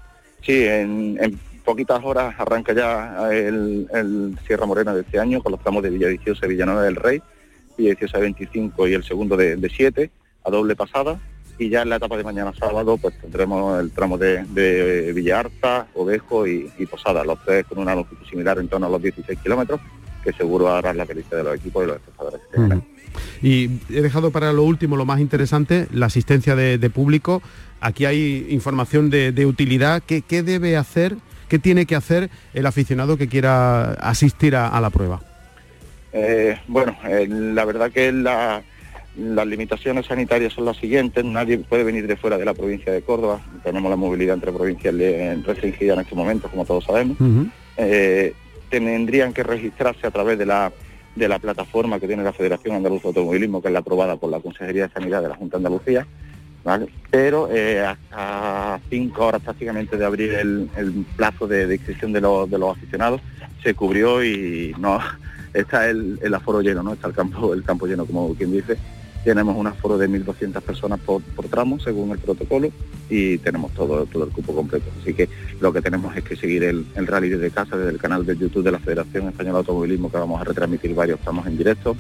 Sí, 0.43 0.64
en, 0.64 1.38
poquitas 1.68 2.00
horas 2.02 2.34
arranca 2.38 2.72
ya 2.72 3.30
el, 3.30 4.38
Sierra 4.46 4.64
Morena 4.64 4.94
de 4.94 5.02
este 5.02 5.20
año 5.20 5.42
con 5.42 5.52
los 5.52 5.60
tramos 5.60 5.82
de 5.82 5.90
Villa 5.90 6.08
Viciosa 6.08 6.46
y 6.46 6.48
Villanueva 6.48 6.82
del 6.82 6.96
Rey, 6.96 7.20
Villa 7.76 7.90
Viciosa 7.90 8.16
25 8.16 8.88
y 8.88 8.94
el 8.94 9.04
segundo 9.04 9.37
de, 9.37 9.70
7 9.76 10.10
a 10.44 10.50
doble 10.50 10.75
pasada 10.76 11.20
y 11.58 11.68
ya 11.68 11.82
en 11.82 11.90
la 11.90 11.96
etapa 11.96 12.16
de 12.16 12.25
mañana 12.25 12.54
sábado 12.58 12.96
pues 12.96 13.20
tendremos 13.20 13.78
el 13.82 13.90
tramo 13.90 14.16
de, 14.16 14.44
de 14.44 15.12
Villarta, 15.12 15.88
Ovejo 15.94 16.46
y, 16.46 16.70
Posada, 16.90 17.22
los 17.22 17.38
tres 17.44 17.66
con 17.66 17.76
una 17.80 17.94
longitud 17.94 18.25
similar 18.30 18.58
en 18.58 18.68
torno 18.68 18.87
a 18.87 18.90
los 18.90 19.02
16 19.02 19.38
kilómetros, 19.38 19.78
que 20.25 20.32
seguro 20.32 20.72
hará 20.72 20.94
la 20.94 21.04
felicidad 21.04 21.37
de 21.37 21.44
los 21.44 21.56
equipos 21.56 21.84
y 21.84 21.87
los 21.87 21.96
espectadores. 21.96 22.40
Y 23.42 23.68
he 23.90 24.00
dejado 24.00 24.30
para 24.30 24.54
lo 24.54 24.62
último, 24.62 24.96
lo 24.96 25.04
más 25.04 25.20
interesante, 25.20 25.87
la 25.92 26.06
asistencia 26.06 26.56
de, 26.56 26.88
público. 26.88 27.42
Aquí 27.82 28.06
hay 28.06 28.46
información 28.48 29.10
de, 29.10 29.44
utilidad. 29.44 30.02
¿Qué, 30.06 30.22
¿Qué, 30.22 30.42
debe 30.42 30.78
hacer 30.78 31.16
¿Qué 31.49 31.59
tiene 31.59 31.87
que 31.87 31.95
hacer 31.95 32.31
el 32.55 32.67
aficionado 32.67 33.17
que 33.17 33.28
quiera 33.28 33.93
asistir 33.95 34.55
a, 34.55 34.78
la 34.81 34.90
prueba? 34.90 35.21
Eh, 36.12 36.59
bueno, 36.69 36.97
eh, 37.05 37.26
la 37.28 37.64
verdad 37.64 37.90
que 37.90 38.12
las 38.12 39.47
limitaciones 39.47 40.07
sanitarias 40.07 40.52
son 40.52 40.67
las 40.67 40.76
siguientes. 40.76 41.25
Nadie 41.25 41.59
puede 41.59 41.85
venir 41.85 42.07
de 42.07 42.17
fuera 42.17 42.37
de 42.37 42.45
la 42.45 42.55
provincia 42.55 42.93
de 42.93 43.02
Córdoba. 43.02 43.40
Tenemos 43.64 43.88
la 43.90 43.97
movilidad 43.97 44.35
entre 44.35 44.52
provincias 44.52 44.95
restringida 45.45 45.95
en 45.95 46.00
este 46.00 46.14
momento, 46.14 46.49
como 46.49 46.64
todos 46.64 46.85
sabemos. 46.85 47.17
Eh, 47.76 48.35
tendrían 48.69 49.33
que 49.33 49.43
registrarse 49.43 50.07
a 50.07 50.11
través 50.11 50.38
de 50.38 50.45
la, 50.45 50.71
de 51.17 51.28
la 51.28 51.38
plataforma 51.38 51.99
que 51.99 52.07
tiene 52.07 52.23
la 52.23 52.33
Federación 52.35 52.76
Andaluza 52.76 53.05
de 53.05 53.09
Automovilismo, 53.09 53.62
que 53.62 53.69
es 53.69 53.73
la 53.73 53.81
aprobada 53.81 54.17
por 54.17 54.31
la 54.31 54.40
Consejería 54.40 54.88
de 54.88 54.93
Sanidad 54.93 55.23
de 55.23 55.28
la 55.28 55.37
Junta 55.37 55.57
de 55.57 55.67
Andalucía 55.67 56.07
pero 57.10 57.48
eh, 57.50 57.80
hasta 57.80 58.80
cinco 58.90 59.26
horas 59.26 59.42
prácticamente 59.42 59.96
de 59.96 60.04
abrir 60.04 60.34
el, 60.34 60.68
plazo 61.16 61.46
de, 61.46 61.75
inscripción 61.75 62.12
de, 62.12 62.20
los 62.20 62.76
aficionados 62.76 63.20
se 63.62 63.75
cubrió 63.75 64.22
y 64.22 64.75
no 64.78 65.00
está 65.54 65.88
el, 65.88 66.34
aforo 66.34 66.60
lleno, 66.60 66.82
no 66.82 66.92
está 66.92 67.08
el 67.08 67.14
campo, 67.14 67.54
el 67.54 67.62
campo 67.62 67.87
lleno 67.87 68.04
como 68.04 68.34
quien 68.34 68.52
dice. 68.52 68.76
Tenemos 69.25 69.56
un 69.56 69.66
aforo 69.66 69.98
de 69.98 70.08
1.200 70.08 70.60
personas 70.62 71.00
por, 71.00 71.22
tramo 71.50 71.80
según 71.80 72.12
el 72.12 72.18
protocolo 72.18 72.70
y 73.10 73.37
tenemos 73.38 73.72
todo, 73.75 74.06
todo 74.06 74.25
el 74.25 74.30
cupo 74.30 74.54
completo. 74.54 74.87
Así 75.00 75.12
que 75.12 75.28
lo 75.60 75.72
que 75.72 75.82
tenemos 75.82 76.16
es 76.16 76.22
que 76.22 76.37
seguir 76.37 76.64
el, 76.64 76.87
rally 76.94 77.28
desde 77.28 77.50
casa, 77.50 77.76
desde 77.76 77.90
el 77.90 77.98
canal 77.98 78.25
de 78.25 78.37
YouTube 78.37 78.62
de 78.62 78.72
la 78.72 78.78
Federación 78.78 79.28
Española 79.28 79.54
de 79.54 79.58
Automovilismo 79.58 80.10
que 80.10 80.18
vamos 80.18 80.40
a 80.40 80.44
retransmitir 80.44 80.94
varios 80.94 81.20
tramos 81.20 81.46
en 81.46 81.58
directo. 81.58 81.96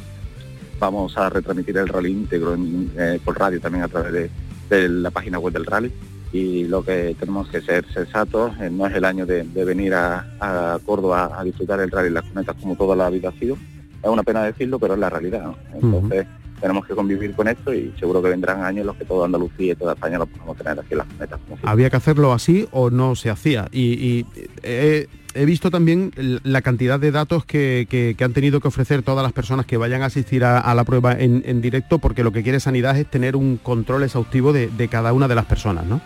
Vamos 0.78 1.18
a 1.18 1.28
retransmitir 1.28 1.76
el 1.76 1.88
rally 1.88 2.12
íntegro 2.12 2.56
eh, 2.96 3.18
por 3.24 3.38
radio 3.38 3.60
también 3.60 3.84
a 3.84 3.88
través 3.88 4.12
de, 4.12 4.30
de 4.68 4.88
la 4.88 5.10
página 5.10 5.38
web 5.38 5.52
del 5.52 5.66
rally 5.66 5.92
y 6.32 6.64
lo 6.64 6.82
que 6.82 7.16
tenemos 7.18 7.48
que 7.48 7.60
ser 7.60 7.86
sensatos, 7.92 8.52
eh, 8.60 8.68
no 8.70 8.86
es 8.86 8.94
el 8.94 9.04
año 9.04 9.24
de, 9.24 9.44
venir 9.64 9.94
a, 9.94 10.78
Córdoba 10.84 11.30
a 11.34 11.44
disfrutar 11.44 11.80
el 11.80 11.90
rally 11.90 12.10
las 12.10 12.24
cunetas 12.24 12.56
como 12.60 12.76
toda 12.76 12.94
la 12.94 13.10
vida 13.10 13.30
ha 13.30 13.38
sido. 13.38 13.56
Es 14.02 14.08
una 14.08 14.22
pena 14.22 14.44
decirlo, 14.44 14.78
pero 14.78 14.94
es 14.94 15.00
la 15.00 15.10
realidad. 15.10 15.52
Entonces 15.74 16.26
tenemos 16.60 16.86
que 16.86 16.94
convivir 16.94 17.34
con 17.34 17.48
esto 17.48 17.72
y 17.72 17.92
seguro 17.98 18.22
que 18.22 18.28
vendrán 18.28 18.62
años 18.62 18.80
en 18.82 18.86
los 18.86 18.96
que 18.96 19.04
toda 19.04 19.26
Andalucía 19.26 19.72
y 19.72 19.76
toda 19.76 19.94
España 19.94 20.18
lo 20.18 20.26
podemos 20.26 20.56
tener 20.56 20.78
aquí 20.78 20.92
en 20.92 20.98
las 20.98 21.06
cunetas. 21.06 21.40
¿Había 21.62 21.90
que 21.90 21.96
hacerlo 21.96 22.32
así 22.32 22.68
o 22.72 22.90
no 22.90 23.14
se 23.14 23.30
hacía? 23.30 23.68
Y, 23.72 24.26
eh, 24.62 25.06
he 25.34 25.44
visto 25.44 25.70
también 25.70 26.12
la 26.42 26.62
cantidad 26.62 26.98
de 26.98 27.10
datos 27.10 27.44
que, 27.44 28.16
han 28.20 28.32
tenido 28.32 28.60
que 28.60 28.68
ofrecer 28.68 29.02
todas 29.02 29.22
las 29.22 29.32
personas 29.32 29.66
que 29.66 29.76
vayan 29.76 30.02
a 30.02 30.06
asistir 30.06 30.44
a, 30.44 30.74
la 30.74 30.84
prueba 30.84 31.12
en, 31.12 31.60
directo, 31.60 31.98
porque 31.98 32.22
lo 32.22 32.32
que 32.32 32.42
quiere 32.42 32.60
Sanidad 32.60 32.96
es 32.98 33.06
tener 33.06 33.36
un 33.36 33.56
control 33.56 34.02
exhaustivo 34.02 34.52
de, 34.52 34.88
cada 34.90 35.12
una 35.12 35.28
de 35.28 35.34
las 35.34 35.46
personas, 35.46 35.84
¿no? 35.84 36.00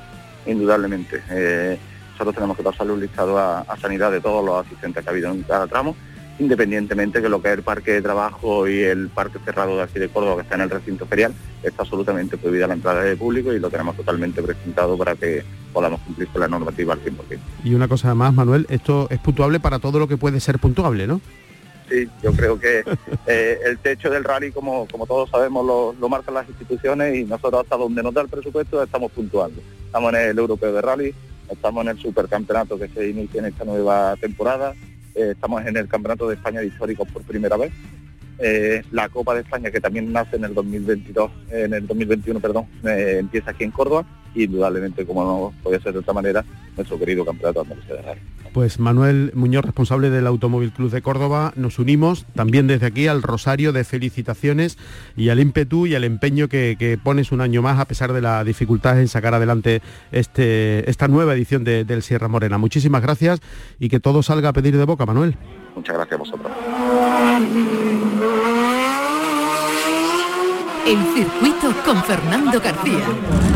Indudablemente. 0.47 1.23
Eh, 1.31 1.79
nosotros 2.12 2.35
tenemos 2.35 2.57
que 2.57 2.62
pasarle 2.62 2.93
un 2.93 3.00
listado 3.00 3.38
a, 3.38 3.64
Sanidad 3.81 4.11
de 4.11 4.21
todos 4.21 4.45
los 4.45 4.67
asistentes 4.67 5.02
que 5.02 5.09
ha 5.09 5.12
habido 5.12 5.31
en 5.31 5.43
cada 5.43 5.67
tramo, 5.67 5.97
independientemente 6.39 7.23
que 7.23 7.29
lo 7.29 7.43
que 7.43 7.49
es 7.49 7.55
el 7.55 7.62
parque 7.62 7.93
de 7.93 8.03
trabajo 8.03 8.69
y 8.69 8.81
el 8.83 9.09
parque 9.09 9.39
cerrado 9.45 9.77
de 9.77 9.83
aquí 9.83 9.99
de 9.99 10.09
Córdoba, 10.09 10.37
que 10.37 10.43
está 10.43 10.55
en 10.57 10.62
el 10.62 10.71
recinto 10.71 11.07
ferial, 11.07 11.35
está 11.62 11.83
absolutamente 11.83 12.37
prohibida 12.37 12.67
la 12.67 12.75
entrada 12.75 13.03
de 13.03 13.17
público 13.17 13.53
y 13.53 13.61
lo 13.61 13.71
tenemos 13.71 13.97
totalmente 13.97 14.43
presentado 14.43 14.97
para 14.97 15.15
que 15.15 15.45
podamos 15.73 16.01
cumplir 16.01 16.29
con 16.29 16.41
la 16.41 16.49
normativa 16.49 16.95
al 16.95 17.01
100%. 17.01 17.39
Y 17.65 17.75
una 17.75 17.89
cosa 17.89 18.15
más, 18.15 18.33
Manuel, 18.35 18.67
esto 18.69 19.09
es 19.11 19.19
puntuable 19.21 19.61
para 19.61 19.79
todo 19.79 19.99
lo 19.99 20.09
que 20.09 20.17
puede 20.17 20.41
ser 20.41 20.59
puntuable, 20.59 21.07
¿no? 21.07 21.21
Sí, 21.89 22.09
yo 22.23 22.33
creo 22.33 22.59
que 22.59 22.85
eh, 23.27 23.59
el 23.67 23.79
techo 23.79 24.09
del 24.11 24.25
rally, 24.25 24.51
como, 24.51 24.87
como 24.91 25.07
todos 25.07 25.29
sabemos, 25.31 25.95
lo, 25.99 26.09
marcan 26.09 26.35
las 26.35 26.49
instituciones 26.49 27.17
y 27.17 27.25
nosotros 27.25 27.62
hasta 27.62 27.77
donde 27.77 28.03
nos 28.03 28.15
da 28.15 28.23
el 28.23 28.29
presupuesto 28.29 28.83
estamos 28.83 29.12
puntuando. 29.12 29.61
Estamos 29.85 30.15
en 30.15 30.21
el 30.21 30.39
Europeo 30.39 30.73
de 30.73 30.81
Rally, 30.81 31.15
estamos 31.51 31.83
en 31.85 31.91
el 31.91 31.99
Supercampeonato 31.99 32.79
que 32.79 32.89
se 32.89 33.11
inicia 33.11 33.41
en 33.41 33.47
esta 33.47 33.65
nueva 33.65 34.17
temporada, 34.17 34.75
eh, 35.14 35.31
estamos 35.33 35.64
en 35.66 35.76
el 35.76 35.88
Campeonato 35.88 36.28
de 36.28 36.35
España 36.35 36.61
de 36.61 36.66
Históricos 36.66 37.09
por 37.09 37.23
primera 37.23 37.57
vez. 37.57 37.73
Eh, 38.38 38.83
la 38.90 39.09
Copa 39.09 39.35
de 39.35 39.42
España, 39.42 39.71
que 39.71 39.81
también 39.81 40.12
nace 40.12 40.37
en 40.37 40.45
el 40.45 40.54
2022, 40.54 41.31
en 41.50 41.75
el 41.75 41.87
2021, 41.87 42.40
perdón, 42.40 42.66
eh, 42.85 43.19
empieza 43.21 43.50
aquí 43.50 43.64
en 43.64 43.71
Córdoba 43.71 44.07
indudablemente, 44.35 45.07
como 45.07 45.25
no 45.25 45.53
podía 45.62 45.81
ser 45.81 45.93
de 45.93 46.01
otra 46.01 46.15
manera, 46.15 46.45
nuestro 46.77 46.99
querido 46.99 47.25
campeonato 47.25 47.61
andaluz 47.61 47.87
de 47.87 48.03
rally. 48.03 48.21
Pues 48.53 48.79
Manuel 48.79 49.33
Muñoz, 49.35 49.65
responsable 49.65 50.11
del 50.11 50.27
Automóvil 50.27 50.73
Club 50.73 50.91
de 50.91 51.01
Córdoba, 51.01 51.55
nos 51.57 51.79
unimos 51.79 52.27
también 52.35 52.67
desde 52.67 52.85
aquí 52.85 53.07
al 53.07 53.23
rosario 53.23 53.73
de 53.73 53.83
felicitaciones 53.83 54.77
y 55.17 55.31
al 55.31 55.41
ímpetu 55.41 55.87
y 55.87 55.95
al 55.95 56.05
empeño 56.05 56.49
que, 56.49 56.99
pones 57.03 57.33
un 57.33 57.41
año 57.41 57.62
más 57.62 57.81
a 57.81 57.87
pesar 57.87 58.12
de 58.12 58.21
la 58.21 58.45
dificultad 58.45 59.01
en 59.01 59.09
sacar 59.09 59.33
adelante 59.33 59.81
este, 60.11 60.89
esta 60.91 61.09
nueva 61.09 61.33
edición 61.33 61.65
del 61.65 62.03
Sierra 62.03 62.29
Morena. 62.29 62.59
Muchísimas 62.59 63.01
gracias 63.01 63.41
y 63.79 63.89
que 63.89 64.01
todo 64.01 64.23
salga 64.23 64.51
a 64.51 64.53
pedir 64.53 64.77
de 64.77 64.85
boca, 64.85 65.07
Manuel. 65.07 65.35
Muchas 65.75 65.97
gracias 65.97 66.12
a 66.12 66.23
vosotros. 66.23 66.53
El 70.87 70.99
circuito 71.15 71.73
con 71.87 72.03
Fernando 72.03 72.61
García. 72.61 73.51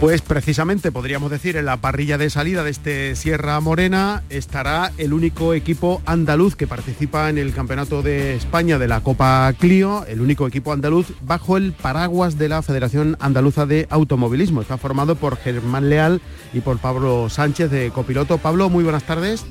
Pues 0.00 0.22
precisamente 0.22 0.92
podríamos 0.92 1.30
decir 1.30 1.58
en 1.58 1.66
la 1.66 1.76
parrilla 1.76 2.16
de 2.16 2.30
salida 2.30 2.64
de 2.64 2.70
este 2.70 3.14
Sierra 3.16 3.60
Morena 3.60 4.22
estará 4.30 4.92
el 4.96 5.12
único 5.12 5.52
equipo 5.52 6.00
andaluz 6.06 6.56
que 6.56 6.66
participa 6.66 7.28
en 7.28 7.36
el 7.36 7.52
Campeonato 7.52 8.00
de 8.00 8.34
España 8.34 8.78
de 8.78 8.88
la 8.88 9.02
Copa 9.02 9.52
Clio, 9.58 10.06
el 10.06 10.22
único 10.22 10.46
equipo 10.46 10.72
andaluz 10.72 11.12
bajo 11.20 11.58
el 11.58 11.74
paraguas 11.74 12.38
de 12.38 12.48
la 12.48 12.62
Federación 12.62 13.18
Andaluza 13.20 13.66
de 13.66 13.86
Automovilismo. 13.90 14.62
Está 14.62 14.78
formado 14.78 15.16
por 15.16 15.36
Germán 15.36 15.90
Leal 15.90 16.22
y 16.54 16.60
por 16.60 16.78
Pablo 16.78 17.28
Sánchez 17.28 17.70
de 17.70 17.90
copiloto. 17.90 18.38
Pablo, 18.38 18.70
muy 18.70 18.84
buenas 18.84 19.04
tardes. 19.04 19.44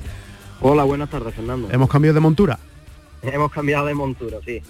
Hola, 0.60 0.82
buenas 0.82 1.10
tardes, 1.10 1.32
Fernando. 1.32 1.68
¿Hemos 1.70 1.88
cambiado 1.88 2.14
de 2.14 2.20
montura? 2.20 2.58
Hemos 3.22 3.52
cambiado 3.52 3.86
de 3.86 3.94
montura, 3.94 4.38
sí. 4.44 4.60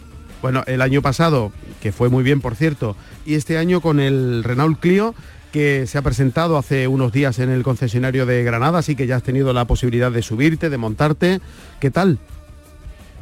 Bueno, 0.43 0.63
el 0.67 0.83
año 0.83 1.01
pasado, 1.01 1.53
que 1.81 1.91
fue 1.91 2.11
muy 2.11 2.23
bien, 2.23 2.43
por 2.43 2.55
cierto, 2.55 2.97
y 3.25 3.35
este 3.35 3.57
año 3.57 3.81
con 3.81 3.99
el 3.99 4.45
Renault 4.45 4.79
Clio, 4.79 5.15
que 5.53 5.87
se 5.87 5.99
ha 5.99 6.03
presentado 6.03 6.57
hace 6.57 6.89
unos 6.89 7.13
días 7.13 7.39
en 7.39 7.51
el 7.51 7.63
concesionario 7.63 8.27
de 8.27 8.43
Granada, 8.43 8.79
así 8.79 8.97
que 8.97 9.07
ya 9.07 9.17
has 9.17 9.23
tenido 9.23 9.53
la 9.53 9.65
posibilidad 9.65 10.11
de 10.11 10.23
subirte, 10.23 10.71
de 10.71 10.77
montarte. 10.77 11.41
¿Qué 11.81 11.91
tal? 11.91 12.19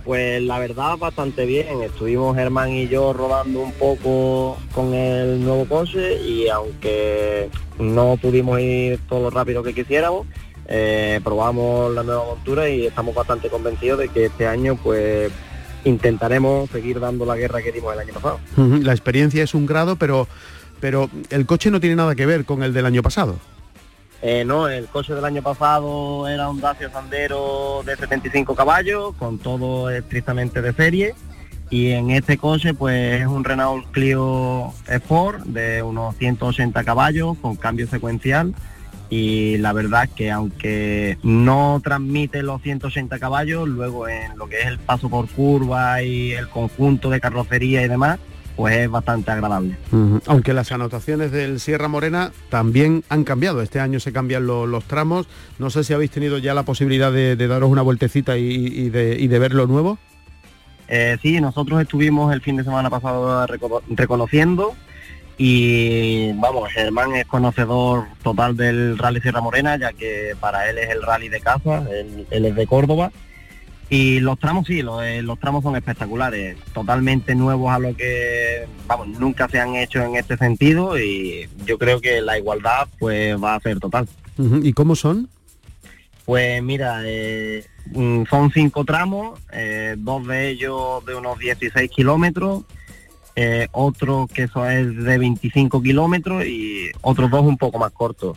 Pues 0.04 0.42
la 0.42 0.58
verdad 0.58 0.96
bastante 0.96 1.44
bien. 1.44 1.82
Estuvimos 1.82 2.34
Germán 2.34 2.70
y 2.70 2.88
yo 2.88 3.12
rodando 3.12 3.60
un 3.60 3.72
poco 3.72 4.56
con 4.74 4.94
el 4.94 5.44
nuevo 5.44 5.66
coche 5.66 6.22
y 6.22 6.48
aunque 6.48 7.50
no 7.78 8.16
pudimos 8.16 8.58
ir 8.60 8.98
todo 9.08 9.24
lo 9.24 9.30
rápido 9.30 9.62
que 9.62 9.74
quisiéramos, 9.74 10.26
eh, 10.66 11.20
probamos 11.22 11.94
la 11.94 12.02
nueva 12.02 12.24
montura 12.24 12.68
y 12.68 12.86
estamos 12.86 13.14
bastante 13.14 13.48
convencidos 13.48 13.98
de 13.98 14.08
que 14.08 14.26
este 14.26 14.46
año 14.46 14.78
pues 14.82 15.30
intentaremos 15.84 16.70
seguir 16.70 17.00
dando 17.00 17.24
la 17.24 17.36
guerra 17.36 17.62
que 17.62 17.72
dimos 17.72 17.92
el 17.92 18.00
año 18.00 18.14
pasado. 18.14 18.40
La 18.56 18.92
experiencia 18.92 19.42
es 19.42 19.54
un 19.54 19.66
grado, 19.66 19.96
pero 19.96 20.26
pero 20.80 21.10
el 21.30 21.46
coche 21.46 21.70
no 21.70 21.80
tiene 21.80 21.96
nada 21.96 22.14
que 22.14 22.26
ver 22.26 22.44
con 22.44 22.62
el 22.62 22.72
del 22.72 22.86
año 22.86 23.02
pasado. 23.02 23.36
Eh, 24.20 24.44
no, 24.44 24.68
el 24.68 24.86
coche 24.86 25.14
del 25.14 25.24
año 25.24 25.42
pasado 25.42 26.26
era 26.26 26.48
un 26.48 26.60
Dacia 26.60 26.90
Sandero 26.90 27.82
de 27.84 27.96
75 27.96 28.54
caballos, 28.54 29.14
con 29.16 29.38
todo 29.38 29.90
estrictamente 29.90 30.60
de 30.60 30.72
serie. 30.72 31.14
Y 31.70 31.90
en 31.90 32.10
este 32.10 32.38
coche 32.38 32.72
pues 32.74 33.20
es 33.20 33.26
un 33.26 33.44
Renault 33.44 33.90
Clio 33.90 34.72
Sport 34.86 35.44
de 35.44 35.82
unos 35.82 36.16
180 36.16 36.82
caballos 36.82 37.36
con 37.40 37.56
cambio 37.56 37.86
secuencial. 37.86 38.54
Y 39.10 39.56
la 39.58 39.72
verdad 39.72 40.08
que 40.14 40.30
aunque 40.30 41.18
no 41.22 41.80
transmite 41.82 42.42
los 42.42 42.60
180 42.62 43.18
caballos, 43.18 43.68
luego 43.68 44.08
en 44.08 44.36
lo 44.36 44.48
que 44.48 44.60
es 44.60 44.66
el 44.66 44.78
paso 44.78 45.08
por 45.08 45.28
curva 45.28 46.02
y 46.02 46.32
el 46.32 46.48
conjunto 46.48 47.08
de 47.08 47.20
carrocería 47.20 47.82
y 47.82 47.88
demás, 47.88 48.18
pues 48.58 48.76
es 48.76 48.90
bastante 48.90 49.30
agradable. 49.30 49.76
Aunque 50.26 50.52
las 50.52 50.72
anotaciones 50.72 51.30
del 51.30 51.60
Sierra 51.60 51.86
Morena 51.86 52.32
también 52.48 53.04
han 53.08 53.22
cambiado. 53.22 53.62
Este 53.62 53.78
año 53.78 54.00
se 54.00 54.12
cambian 54.12 54.48
los 54.48 54.84
tramos. 54.84 55.28
No 55.60 55.70
sé 55.70 55.84
si 55.84 55.94
habéis 55.94 56.10
tenido 56.10 56.38
ya 56.38 56.54
la 56.54 56.64
posibilidad 56.64 57.12
de, 57.12 57.36
daros 57.36 57.70
una 57.70 57.82
vueltecita 57.82 58.36
y, 58.36 58.90
de, 58.90 59.38
ver 59.38 59.54
lo 59.54 59.68
nuevo. 59.68 59.96
Eh, 60.88 61.18
sí, 61.22 61.40
nosotros 61.40 61.80
estuvimos 61.80 62.32
el 62.32 62.40
fin 62.40 62.56
de 62.56 62.64
semana 62.64 62.90
pasado 62.90 63.46
reconociendo 63.90 64.74
y 65.36 66.32
vamos, 66.32 66.68
Germán 66.72 67.14
es 67.14 67.26
conocedor 67.26 68.06
total 68.24 68.56
del 68.56 68.98
Rally 68.98 69.20
Sierra 69.20 69.40
Morena, 69.40 69.76
ya 69.76 69.92
que 69.92 70.34
para 70.40 70.68
él 70.68 70.78
es 70.78 70.90
el 70.90 71.02
rally 71.02 71.28
de 71.28 71.40
casa, 71.40 71.84
él 71.88 72.44
es 72.44 72.56
de 72.56 72.66
Córdoba 72.66 73.12
y 73.90 74.20
los 74.20 74.38
tramos 74.38 74.66
sí, 74.66 74.80
eh, 74.80 75.22
los, 75.22 75.38
tramos 75.38 75.62
son 75.62 75.74
espectaculares, 75.76 76.56
totalmente 76.74 77.34
nuevos 77.34 77.72
a 77.72 77.78
lo 77.78 77.96
que, 77.96 78.66
vamos, 78.86 79.08
nunca 79.08 79.48
se 79.48 79.60
han 79.60 79.76
hecho 79.76 80.02
en 80.02 80.16
este 80.16 80.36
sentido 80.36 80.98
y 80.98 81.48
yo 81.64 81.78
creo 81.78 82.00
que 82.00 82.20
la 82.20 82.38
igualdad 82.38 82.88
pues 82.98 83.42
va 83.42 83.54
a 83.54 83.60
ser 83.60 83.80
total. 83.80 84.06
¿Y 84.62 84.72
cómo 84.72 84.94
son? 84.94 85.28
Pues 86.26 86.62
mira, 86.62 87.00
eh, 87.04 87.64
mm, 87.92 88.24
son 88.28 88.50
cinco 88.52 88.84
tramos, 88.84 89.40
eh, 89.52 89.94
dos 89.96 90.26
de 90.26 90.50
ellos 90.50 91.04
de 91.06 91.14
unos 91.14 91.38
16 91.38 91.90
kilómetros, 91.90 92.64
otro 93.70 94.28
que 94.32 94.42
eso 94.42 94.68
es 94.68 94.96
de 94.96 95.16
25 95.16 95.80
kilómetros 95.80 96.44
y 96.44 96.90
otros 97.00 97.30
dos 97.30 97.46
un 97.46 97.56
poco 97.56 97.78
más 97.78 97.92
cortos. 97.92 98.36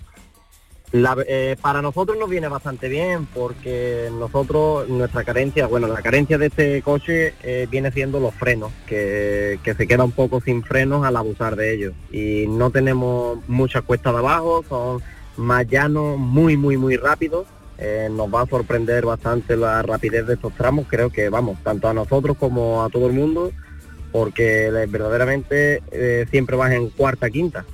Eh, 0.94 1.56
para 1.62 1.82
nosotros 1.82 2.18
nos 2.18 2.30
viene 2.30 2.50
bastante 2.50 2.90
bien 2.90 3.26
porque 3.26 4.10
nosotros, 4.12 4.90
nuestra 4.90 5.24
carencia, 5.24 5.68
bueno, 5.68 5.88
la 5.88 6.02
carencia 6.02 6.38
de 6.38 6.48
este 6.48 6.82
coche 6.82 7.34
eh, 7.44 7.66
viene 7.72 7.92
siendo 7.92 8.20
los 8.20 8.36
frenos, 8.36 8.72
que, 8.86 9.60
se 9.64 9.88
queda 9.88 10.04
un 10.04 10.12
poco 10.12 10.42
sin 10.42 10.64
frenos 10.64 11.06
al 11.06 11.16
abusar 11.16 11.56
de 11.56 11.74
ellos. 11.74 11.94
Y 12.12 12.46
no 12.48 12.72
tenemos 12.72 13.40
muchas 13.48 13.84
cuestas 13.84 14.14
de 14.14 14.20
abajo, 14.20 14.66
son 14.68 15.02
más 15.38 15.66
llanos, 15.68 16.18
muy, 16.18 16.58
muy, 16.58 16.76
muy 16.76 16.98
rápidos. 16.98 17.48
Eh, 17.78 18.10
nos 18.12 18.32
va 18.32 18.42
a 18.42 18.46
sorprender 18.46 19.06
bastante 19.06 19.56
la 19.56 19.82
rapidez 19.82 20.28
de 20.28 20.34
estos 20.34 20.54
tramos, 20.54 20.86
creo 20.88 21.10
que 21.10 21.30
vamos, 21.30 21.58
tanto 21.64 21.88
a 21.88 21.94
nosotros 21.94 22.38
como 22.38 22.84
a 22.84 22.90
todo 22.90 23.08
el 23.08 23.14
mundo, 23.14 23.52
porque 24.12 24.70
verdaderamente 24.90 25.82
siempre 26.30 26.58
vas 26.58 26.74
en 26.74 26.90
cuarta, 26.90 27.30
quinta. 27.30 27.66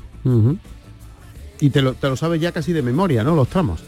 Y 1.59 1.69
te 1.69 1.81
lo, 1.81 1.93
te 1.93 2.07
lo 2.09 2.15
sabes 2.15 2.39
ya 2.39 2.51
casi 2.51 2.73
de 2.73 2.81
memoria, 2.81 3.23
¿no? 3.23 3.35
Los 3.35 3.47
tramos. 3.49 3.83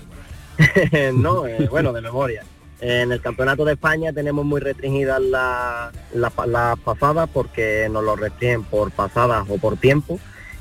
no, 1.13 1.47
eh, 1.47 1.67
bueno, 1.69 1.93
de 1.93 2.01
memoria. 2.01 2.43
En 2.82 3.12
el 3.12 3.21
Campeonato 3.21 3.65
de 3.65 3.73
España 3.73 4.13
tenemos 4.13 4.45
muy 4.45 4.62
restringidas 4.62 5.21
las 5.21 6.34
pasadas 6.84 7.29
porque 7.32 7.89
nos 7.91 8.03
lo 8.03 8.15
restringen 8.15 8.63
por 8.63 8.91
pasadas 8.91 9.45
o 9.49 9.58
por 9.58 9.75
tiempo 9.75 10.17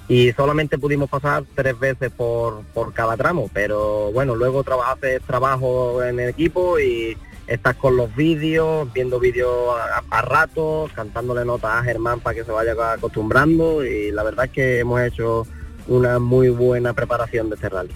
y 0.09 0.33
solamente 0.33 0.79
pudimos 0.79 1.09
pasar 1.09 1.45
tres 1.55 1.79
veces 1.79 2.11
por, 2.11 2.65
por 2.75 2.93
cada 2.93 3.17
tramo, 3.17 3.49
pero 3.53 4.11
bueno, 4.11 4.35
luego 4.35 4.65
haces 4.85 5.21
trabajo 5.23 6.03
en 6.03 6.19
el 6.19 6.31
equipo 6.31 6.81
y 6.81 7.17
estás 7.47 7.77
con 7.77 7.97
los 7.97 8.15
vídeos, 8.17 8.93
viendo 8.93 9.21
vídeos 9.21 9.77
a, 9.79 10.03
a 10.11 10.23
ratos, 10.23 10.91
cantándole 10.93 11.45
notas 11.45 11.71
a 11.73 11.85
Germán 11.85 12.21
para 12.21 12.35
que 12.35 12.45
se 12.45 12.51
vaya 12.51 12.73
acostumbrando 12.95 13.85
y 13.85 14.11
la 14.11 14.23
verdad 14.23 14.47
es 14.47 14.51
que 14.51 14.79
hemos 14.81 15.01
hecho 15.03 15.47
una 15.89 16.19
muy 16.19 16.51
buena 16.51 16.93
preparación 16.93 17.49
de 17.49 17.57
este 17.57 17.69
rally. 17.69 17.91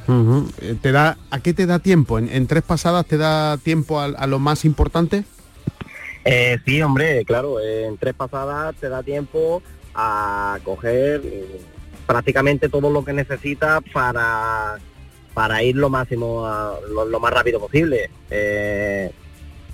Eh, 0.60 0.76
¿Te 0.80 0.92
da, 0.92 1.18
¿A 1.30 1.40
qué 1.40 1.54
te 1.54 1.66
da 1.66 1.78
tiempo? 1.78 2.18
¿En, 2.18 2.46
tres 2.46 2.62
pasadas 2.62 3.06
te 3.06 3.18
da 3.18 3.58
tiempo 3.58 4.00
a, 4.00 4.26
lo 4.26 4.38
más 4.38 4.64
importante? 4.64 5.24
Eh, 6.24 6.58
sí, 6.64 6.80
hombre, 6.82 7.24
claro, 7.24 7.60
en 7.60 7.96
tres 7.98 8.14
pasadas 8.14 8.74
te 8.76 8.88
da 8.88 9.02
tiempo 9.02 9.62
a 9.94 10.58
coger 10.64 11.20
eh, 11.24 11.60
prácticamente 12.06 12.68
todo 12.68 12.90
lo 12.90 13.04
que 13.04 13.12
necesitas 13.12 13.80
para, 13.92 14.78
para 15.34 15.62
ir 15.62 15.76
lo 15.76 15.90
máximo, 15.90 16.48
lo, 16.88 17.20
más 17.20 17.32
rápido 17.32 17.60
posible. 17.60 18.10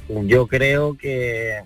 yo 0.09 0.47
creo 0.49 0.97
que 0.97 1.61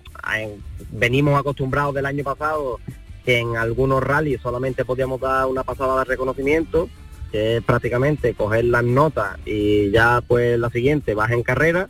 venimos 0.91 1.39
acostumbrados 1.39 1.95
del 1.95 2.05
año 2.05 2.23
pasado 2.23 2.79
en 3.25 3.57
algunos 3.57 4.03
rallies 4.03 4.41
solamente 4.41 4.85
podíamos 4.85 5.19
dar 5.21 5.45
una 5.47 5.63
pasada 5.63 5.99
de 5.99 6.05
reconocimiento, 6.05 6.89
que 7.31 7.57
es 7.57 7.63
prácticamente 7.63 8.33
coger 8.33 8.65
las 8.65 8.83
notas 8.83 9.37
y 9.45 9.91
ya 9.91 10.21
pues 10.27 10.59
la 10.59 10.69
siguiente 10.69 11.15
vas 11.15 11.31
en 11.31 11.43
carrera 11.43 11.89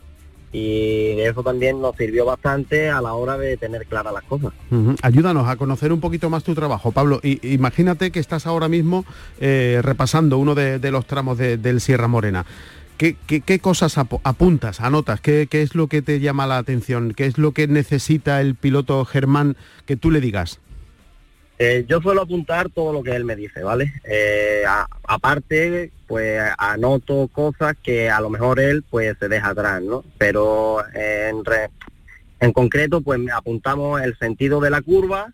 y 0.54 1.20
eso 1.20 1.42
también 1.42 1.80
nos 1.80 1.96
sirvió 1.96 2.24
bastante 2.24 2.88
a 2.88 3.00
la 3.00 3.14
hora 3.14 3.36
de 3.36 3.56
tener 3.56 3.86
claras 3.86 4.14
las 4.14 4.22
cosas. 4.22 4.52
Ayúdanos 5.02 5.48
a 5.48 5.56
conocer 5.56 5.92
un 5.92 6.00
poquito 6.00 6.30
más 6.30 6.44
tu 6.44 6.54
trabajo, 6.54 6.92
Pablo. 6.92 7.18
Y, 7.24 7.52
imagínate 7.52 8.12
que 8.12 8.20
estás 8.20 8.46
ahora 8.46 8.68
mismo 8.68 9.04
eh, 9.40 9.80
repasando 9.82 10.38
uno 10.38 10.54
de, 10.54 10.78
los 10.92 11.06
tramos 11.06 11.38
del 11.38 11.80
Sierra 11.80 12.06
Morena. 12.06 12.46
¿Qué, 12.96 13.58
cosas 13.60 13.98
apuntas, 13.98 14.80
anotas? 14.80 15.20
¿Qué, 15.20 15.48
¿Qué 15.50 15.62
es 15.62 15.74
lo 15.74 15.88
que 15.88 16.02
te 16.02 16.20
llama 16.20 16.46
la 16.46 16.58
atención? 16.58 17.12
¿Qué 17.14 17.26
es 17.26 17.36
lo 17.36 17.50
que 17.50 17.66
necesita 17.66 18.40
el 18.40 18.54
piloto 18.54 19.04
Germán 19.04 19.56
que 19.86 19.96
tú 19.96 20.12
le 20.12 20.20
digas? 20.20 20.60
Eh, 21.58 21.84
yo 21.88 22.00
suelo 22.00 22.22
apuntar 22.22 22.68
todo 22.68 22.92
lo 22.92 23.02
que 23.02 23.14
él 23.14 23.24
me 23.24 23.36
dice, 23.36 23.62
¿vale? 23.62 23.92
Eh, 24.04 24.64
aparte, 25.06 25.92
pues 26.08 26.42
anoto 26.58 27.28
cosas 27.28 27.76
que 27.82 28.10
a 28.10 28.20
lo 28.20 28.28
mejor 28.28 28.58
él 28.58 28.84
pues 28.90 29.16
se 29.20 29.28
deja 29.28 29.50
atrás, 29.50 29.80
¿no? 29.80 30.04
Pero 30.18 30.84
en, 30.94 31.42
en 32.40 32.52
concreto, 32.52 33.00
pues 33.02 33.20
apuntamos 33.32 34.02
el 34.02 34.16
sentido 34.18 34.60
de 34.60 34.70
la 34.70 34.82
curva, 34.82 35.32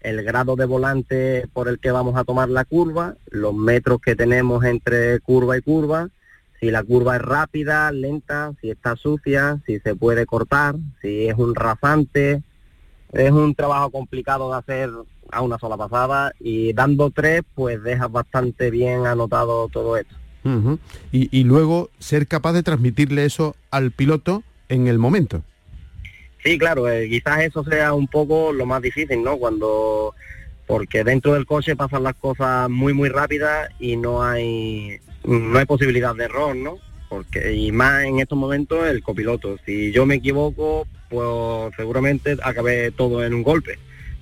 el 0.00 0.22
grado 0.24 0.56
de 0.56 0.64
volante 0.64 1.46
por 1.52 1.68
el 1.68 1.78
que 1.78 1.92
vamos 1.92 2.16
a 2.16 2.24
tomar 2.24 2.48
la 2.48 2.64
curva, 2.64 3.14
los 3.30 3.54
metros 3.54 4.00
que 4.00 4.16
tenemos 4.16 4.64
entre 4.64 5.20
curva 5.20 5.56
y 5.56 5.62
curva, 5.62 6.08
si 6.58 6.70
la 6.70 6.82
curva 6.82 7.16
es 7.16 7.22
rápida, 7.22 7.90
lenta, 7.92 8.52
si 8.60 8.70
está 8.70 8.96
sucia, 8.96 9.60
si 9.66 9.78
se 9.78 9.94
puede 9.94 10.26
cortar, 10.26 10.74
si 11.00 11.28
es 11.28 11.34
un 11.38 11.54
rasante. 11.54 12.42
Es 13.12 13.32
un 13.32 13.56
trabajo 13.56 13.90
complicado 13.90 14.52
de 14.52 14.58
hacer 14.58 14.90
a 15.32 15.42
una 15.42 15.58
sola 15.58 15.76
pasada 15.76 16.32
y 16.38 16.72
dando 16.72 17.10
tres 17.10 17.42
pues 17.54 17.82
dejas 17.82 18.10
bastante 18.10 18.70
bien 18.70 19.06
anotado 19.06 19.68
todo 19.68 19.96
esto. 19.96 20.14
y, 21.12 21.44
luego 21.44 21.90
ser 21.98 22.26
capaz 22.26 22.54
de 22.54 22.62
transmitirle 22.62 23.24
eso 23.24 23.56
al 23.70 23.90
piloto 23.90 24.42
en 24.68 24.86
el 24.86 24.98
momento. 24.98 25.42
Sí, 26.42 26.58
claro, 26.58 26.88
eh, 26.88 27.08
quizás 27.08 27.42
eso 27.42 27.62
sea 27.64 27.92
un 27.92 28.06
poco 28.06 28.52
lo 28.52 28.64
más 28.64 28.80
difícil, 28.80 29.22
¿no? 29.22 29.36
Cuando 29.36 30.14
porque 30.66 31.02
dentro 31.02 31.34
del 31.34 31.46
coche 31.46 31.74
pasan 31.74 32.04
las 32.04 32.14
cosas 32.14 32.70
muy 32.70 32.92
muy 32.94 33.08
rápidas 33.08 33.70
y 33.80 33.96
no 33.96 34.22
hay 34.22 35.00
no 35.24 35.58
hay 35.58 35.66
posibilidad 35.66 36.14
de 36.14 36.24
error, 36.24 36.56
¿no? 36.56 36.78
Porque 37.08 37.52
y 37.52 37.72
más 37.72 38.04
en 38.04 38.20
estos 38.20 38.38
momentos 38.38 38.86
el 38.86 39.02
copiloto. 39.02 39.58
Si 39.66 39.92
yo 39.92 40.06
me 40.06 40.14
equivoco, 40.14 40.86
pues 41.10 41.74
seguramente 41.76 42.36
acabé 42.42 42.92
todo 42.92 43.24
en 43.24 43.34
un 43.34 43.42
golpe. 43.42 43.78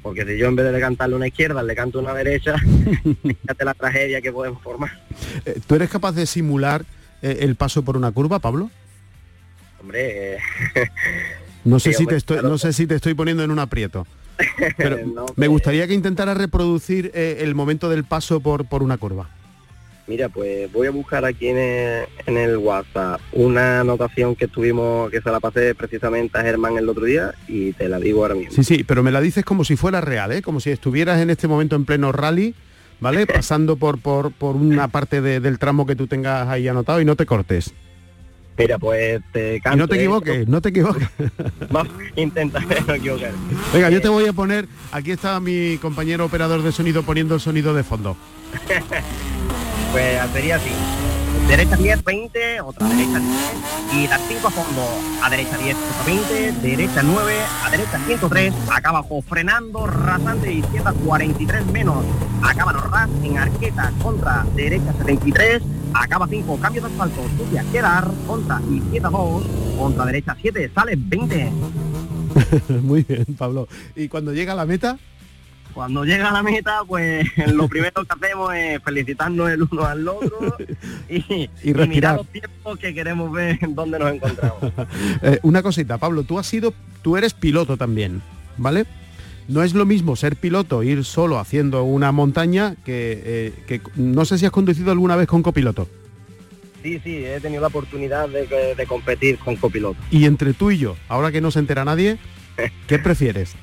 Porque 0.09 0.25
si 0.25 0.39
yo 0.39 0.47
en 0.47 0.57
vez 0.57 0.73
de 0.73 0.81
cantarle 0.81 1.17
una 1.17 1.27
izquierda, 1.27 1.63
le 1.63 1.75
canto 1.75 1.99
una 1.99 2.15
derecha, 2.15 2.57
fíjate 3.23 3.63
la 3.63 3.75
tragedia 3.75 4.23
que 4.23 4.33
podemos 4.33 4.63
formar. 4.63 4.91
Eh, 5.45 5.61
¿Tú 5.67 5.75
eres 5.75 5.91
capaz 5.91 6.13
de 6.13 6.25
simular 6.25 6.87
eh, 7.21 7.41
el 7.43 7.57
paso 7.57 7.83
por 7.83 7.95
una 7.95 8.11
curva, 8.11 8.39
Pablo? 8.39 8.71
Hombre, 9.79 10.37
eh, 10.37 10.39
No 11.65 11.79
sé, 11.79 11.91
Sí, 11.91 11.97
si 11.99 12.03
hombre, 12.05 12.15
te 12.15 12.17
estoy, 12.17 12.37
claro. 12.39 12.49
no 12.49 12.57
sé 12.57 12.73
si 12.73 12.87
te 12.87 12.95
estoy 12.95 13.13
poniendo 13.13 13.43
en 13.45 13.51
un 13.51 13.59
aprieto. 13.59 14.07
Pero 14.79 14.97
No, 15.15 15.27
me 15.37 15.47
gustaría 15.47 15.87
que 15.87 15.93
intentara 15.93 16.33
reproducir 16.33 17.11
el 17.15 17.55
momento 17.55 17.91
del 17.91 18.05
paso 18.05 18.41
por, 18.41 18.65
por 18.67 18.83
una 18.83 18.97
curva. 18.97 19.29
Mira, 20.09 20.31
pues 20.31 20.73
voy 20.73 20.87
a 20.87 20.91
buscar 20.91 21.25
aquí 21.27 21.49
en 21.49 21.59
el, 21.59 22.05
en 22.27 22.39
el 22.39 22.57
WhatsApp 22.57 23.21
una 23.33 23.81
anotación 23.81 24.35
que 24.35 24.49
tuvimos, 24.49 25.11
que 25.11 25.21
se 25.21 25.31
la 25.31 25.39
pasé 25.39 25.75
precisamente 25.75 26.39
a 26.39 26.43
Germán 26.43 26.79
el 26.79 26.89
otro 26.89 27.05
día 27.05 27.35
y 27.47 27.73
te 27.75 27.89
la 27.91 27.99
digo 28.01 28.23
ahora 28.23 28.35
mismo. 28.35 28.53
Sí, 28.53 28.65
sí, 28.65 28.85
pero 28.85 29.03
me 29.03 29.11
la 29.13 29.21
dices 29.21 29.45
como 29.45 29.65
si 29.65 29.77
fuera 29.77 30.01
real, 30.01 30.33
¿eh? 30.33 30.41
como 30.41 30.61
si 30.61 30.71
estuvieras 30.71 31.21
en 31.21 31.29
este 31.29 31.47
momento 31.47 31.77
en 31.77 31.85
pleno 31.85 32.11
rally, 32.11 32.55
¿vale? 33.01 33.27
Pasando 33.35 33.77
por, 33.77 34.01
por, 34.01 34.33
por 34.33 34.57
una 34.57 34.89
parte 34.89 35.21
de- 35.21 35.41
del 35.41 35.59
tramo 35.59 35.85
que 35.85 35.95
tú 35.95 36.07
tengas 36.07 36.49
ahí 36.49 36.67
anotado 36.69 37.03
y 37.03 37.05
no 37.05 37.15
te 37.15 37.27
cortes. 37.27 37.75
Mira, 38.57 38.77
pues 38.79 39.21
te 39.33 39.57
Y 39.57 39.61
canto. 39.61 39.77
no 39.77 39.87
te 39.89 39.95
esto. 39.97 40.03
equivoques, 40.03 40.49
no 40.49 40.61
te 40.63 40.71
equivoques. 40.71 41.07
Vamos, 41.71 41.93
intentaré 42.17 42.81
no 42.89 42.95
equivocar. 42.95 43.31
Venga, 43.75 43.91
yo 43.91 44.01
te 44.01 44.09
voy 44.09 44.27
a 44.27 44.33
poner, 44.33 44.67
aquí 44.91 45.11
está 45.13 45.39
mi 45.39 45.77
compañero 45.83 46.25
operador 46.25 46.63
de 46.63 46.73
sonido 46.73 47.03
poniendo 47.03 47.35
el 47.35 47.41
sonido 47.43 47.75
de 47.75 47.85
fondo. 47.85 48.17
Pues 49.93 50.21
sería 50.33 50.57
así. 50.57 50.71
Derecha 51.49 51.77
10, 51.77 52.05
20, 52.05 52.61
otra 52.61 52.89
derecha 52.89 53.19
10 53.19 53.95
y 53.95 54.07
las 54.07 54.21
5 54.29 54.49
a 54.49 54.51
fondo. 54.51 54.83
A 55.23 55.31
derecha 55.31 55.57
10, 55.57 55.77
20, 56.07 56.53
derecha 56.61 57.03
9, 57.03 57.33
a 57.65 57.71
derecha 57.71 57.99
103, 58.07 58.55
acá 58.71 58.91
abajo 58.91 59.23
frenando, 59.23 59.87
rasante 59.87 60.53
izquierda 60.53 60.93
43 60.93 61.67
menos. 61.67 62.05
Acaba 62.43 62.73
ras 62.73 63.09
en 63.23 63.39
arqueta 63.39 63.93
contra 64.03 64.45
derecha 64.55 64.93
73, 64.99 65.63
acaba 65.95 66.29
5, 66.29 66.59
cambio 66.61 66.83
de 66.83 66.89
asfalto, 66.89 67.23
sube 67.39 67.59
a 67.59 67.65
quedar 67.65 68.09
contra 68.27 68.61
izquierda 68.71 69.09
2, 69.09 69.45
contra 69.79 70.05
derecha 70.05 70.37
7, 70.41 70.71
sale 70.75 70.95
20. 70.97 71.53
Muy 72.83 73.05
bien, 73.05 73.25
Pablo. 73.39 73.69
Y 73.97 74.09
cuando 74.09 74.35
llega 74.35 74.53
a 74.53 74.57
la 74.57 74.67
meta, 74.67 74.99
Cuando 75.79 76.05
llega 76.05 76.33
la 76.33 76.43
meta, 76.43 76.81
pues 76.85 77.25
lo 77.55 77.69
primero 77.69 78.05
que 78.05 78.13
hacemos 78.13 78.53
es 78.53 78.83
felicitarnos 78.83 79.49
el 79.49 79.63
uno 79.63 79.85
al 79.85 80.09
otro 80.09 80.57
y, 81.09 81.49
y 81.63 81.73
respirar. 81.73 81.89
mirar 81.89 82.17
los 82.17 82.27
tiempos 82.27 82.79
que 82.81 82.93
queremos 82.93 83.31
ver 83.31 83.61
dónde 83.69 84.01
nos 84.01 84.13
encontramos. 84.13 84.59
Eh, 85.23 85.39
una 85.43 85.63
cosita, 85.63 85.97
Pablo, 85.99 86.25
tú 86.25 86.37
has 86.41 86.49
sido, 86.49 86.75
tú 87.03 87.17
eres 87.17 87.33
piloto 87.33 87.77
también, 87.77 88.23
¿vale? 88.57 88.87
No 89.47 89.63
es 89.63 89.73
lo 89.73 89.87
mismo 89.87 90.17
ser 90.17 90.35
piloto, 90.35 90.83
ir 90.83 91.05
solo 91.05 91.39
haciendo 91.39 91.85
una 91.85 92.11
montaña, 92.11 92.75
que, 92.85 93.23
eh, 93.25 93.53
que 93.69 93.81
no 93.95 94.25
sé 94.25 94.37
si 94.37 94.47
has 94.47 94.53
conducido 94.53 94.91
alguna 94.91 95.15
vez 95.15 95.29
con 95.29 95.45
copiloto. 95.45 95.87
Sí, 96.83 97.01
sí, 97.05 97.25
he 97.25 97.39
tenido 97.41 97.61
la 97.61 97.69
oportunidad 97.69 98.29
de, 98.29 98.75
de 98.75 98.87
competir 98.87 99.39
con 99.39 99.55
copiloto. 99.55 100.01
Y 100.11 100.25
entre 100.25 100.55
tú 100.55 100.73
y 100.73 100.79
yo, 100.79 100.97
ahora 101.09 101.31
que 101.31 101.41
no 101.41 101.53
se 101.53 101.61
entera 101.61 101.85
nadie, 101.85 102.19
¿qué 102.89 102.99
prefieres? 102.99 103.55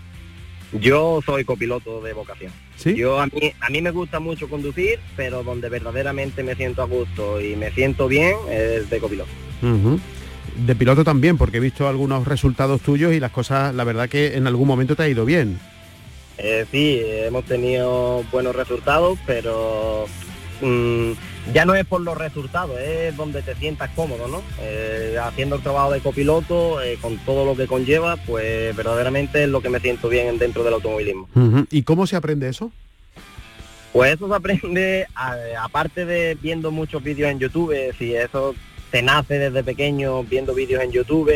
Yo 0.73 1.21
soy 1.25 1.45
copiloto 1.45 2.01
de 2.01 2.13
vocación. 2.13 2.51
¿Sí? 2.75 2.95
Yo 2.95 3.19
a 3.19 3.28
mí, 3.28 3.54
a 3.60 3.69
mí 3.69 3.82
me 3.82 3.91
gusta 3.91 4.19
mucho 4.19 4.49
conducir, 4.49 4.99
pero 5.15 5.43
donde 5.43 5.69
verdaderamente 5.69 6.43
me 6.43 6.56
siento 6.56 6.82
a 6.82 6.86
gusto 6.86 7.39
y 7.39 7.56
me 7.56 7.71
siento 7.71 8.08
bien 8.08 8.36
es 8.49 8.89
de 8.89 8.99
copiloto. 8.99 9.30
De 9.62 10.75
piloto 10.75 11.04
también, 11.04 11.38
porque 11.38 11.58
he 11.58 11.62
visto 11.62 11.88
algunos 11.88 12.28
resultados 12.28 12.82
tuyos 12.82 13.13
y 13.13 13.19
las 13.19 13.32
cosas, 13.32 13.73
la 13.73 13.84
verdad 13.84 14.10
que 14.10 14.36
en 14.36 14.47
algún 14.47 14.67
momento 14.67 14.95
te 14.95 15.04
ha 15.04 15.08
ido 15.08 15.25
bien. 15.25 15.60
Eh, 16.38 16.65
sí, 16.71 17.01
hemos 17.04 17.45
tenido 17.45 18.23
buenos 18.32 18.56
resultados, 18.56 19.17
pero 19.25 20.06
mm, 20.62 21.12
ya 21.54 21.65
no 21.65 21.76
es 21.76 21.86
por 21.86 22.02
los 22.02 22.18
resultados, 22.18 22.80
es 22.80 23.15
donde 23.15 23.41
te 23.41 23.56
sientas 23.56 23.89
cómodo, 23.96 24.28
¿no? 24.28 24.41
Eh, 24.60 25.18
haciendo 25.22 25.56
el 25.56 25.62
trabajo 25.62 25.91
de 25.91 26.02
copiloto, 26.02 26.82
eh, 26.82 26.98
con 27.02 27.18
todo 27.20 27.46
lo 27.46 27.56
que 27.56 27.68
conlleva, 27.68 28.18
pues 28.18 28.76
verdaderamente 28.76 29.44
es 29.44 29.50
lo 29.50 29.62
que 29.62 29.70
me 29.70 29.80
siento 29.80 30.10
bien 30.10 30.38
dentro 30.38 30.63
del 30.63 30.74
automovilismo. 30.74 31.30
¿Y 31.70 31.84
cómo 31.84 32.08
se 32.08 32.15
aprende 32.15 32.50
eso? 32.50 32.72
Pues 33.94 34.15
eso 34.15 34.28
se 34.28 34.36
aprende, 34.36 35.08
aparte 35.62 36.06
de 36.06 36.38
viendo 36.41 36.72
muchos 36.72 37.04
vídeos 37.04 37.32
en 37.32 37.39
YouTube, 37.39 37.76
si 37.98 38.15
eso 38.15 38.56
te 38.91 39.02
nace 39.02 39.39
desde 39.39 39.63
pequeño 39.63 40.24
viendo 40.24 40.54
vídeos 40.54 40.84
en 40.84 40.91
YouTube, 40.91 41.32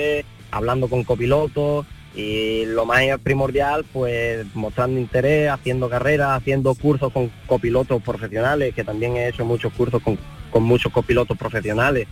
hablando 0.51 0.88
con 0.88 1.03
copilotos 1.03 1.86
y 2.15 2.65
lo 2.65 2.86
más 2.86 3.02
primordial, 3.22 3.86
pues 3.93 4.45
mostrando 4.56 5.00
interés, 5.00 5.50
haciendo 5.50 5.89
carreras, 5.89 6.32
haciendo 6.32 6.74
cursos 6.76 7.13
con 7.13 7.32
copilotos 7.45 8.02
profesionales, 8.02 8.74
que 8.74 8.84
también 8.84 9.15
he 9.15 9.28
hecho 9.28 9.45
muchos 9.45 9.72
cursos 9.74 10.02
con, 10.02 10.17
con 10.50 10.63
muchos 10.63 10.91
copilotos 10.91 11.38
profesionales. 11.38 12.08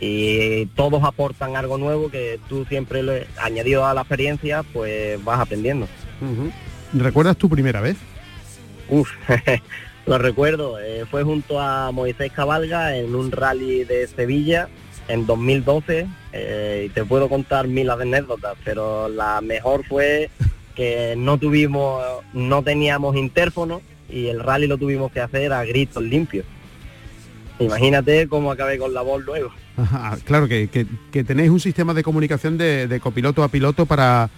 Y 0.00 0.66
todos 0.66 1.02
aportan 1.04 1.56
algo 1.56 1.76
nuevo 1.76 2.08
que 2.10 2.40
tú 2.48 2.64
siempre, 2.64 3.02
le, 3.02 3.26
añadido 3.40 3.84
a 3.84 3.94
la 3.94 4.02
experiencia, 4.02 4.62
pues 4.62 5.22
vas 5.24 5.40
aprendiendo. 5.40 5.88
¿Recuerdas 6.94 7.36
tu 7.36 7.48
primera 7.48 7.80
vez? 7.80 7.96
Uf, 8.88 9.10
lo 10.06 10.18
recuerdo, 10.18 10.80
eh, 10.80 11.04
fue 11.10 11.22
junto 11.22 11.60
a 11.60 11.90
Moisés 11.92 12.32
Cabalga 12.32 12.96
en 12.96 13.14
un 13.14 13.30
rally 13.30 13.84
de 13.84 14.06
Sevilla 14.06 14.68
en 15.08 15.26
2012 15.26 16.06
eh, 16.32 16.84
y 16.86 16.88
te 16.90 17.04
puedo 17.04 17.28
contar 17.28 17.66
mil 17.66 17.90
anécdotas, 17.90 18.54
pero 18.64 19.08
la 19.08 19.40
mejor 19.40 19.84
fue 19.86 20.30
que 20.74 21.14
no 21.16 21.38
tuvimos, 21.38 22.02
no 22.32 22.62
teníamos 22.62 23.16
interfono 23.16 23.80
y 24.08 24.26
el 24.28 24.40
rally 24.40 24.66
lo 24.66 24.78
tuvimos 24.78 25.10
que 25.10 25.20
hacer 25.20 25.52
a 25.52 25.64
gritos 25.64 26.02
limpios. 26.02 26.46
Imagínate 27.58 28.28
cómo 28.28 28.52
acabé 28.52 28.78
con 28.78 28.94
la 28.94 29.02
voz 29.02 29.24
luego. 29.24 29.50
Claro, 30.24 30.46
que, 30.46 30.68
que- 30.68 31.24
tenéis 31.24 31.50
un 31.50 31.60
sistema 31.60 31.94
de 31.94 32.02
comunicación 32.04 32.56
de 32.56 33.00
copiloto 33.02 33.42
a 33.42 33.48
piloto 33.48 33.86
para, 33.86 34.30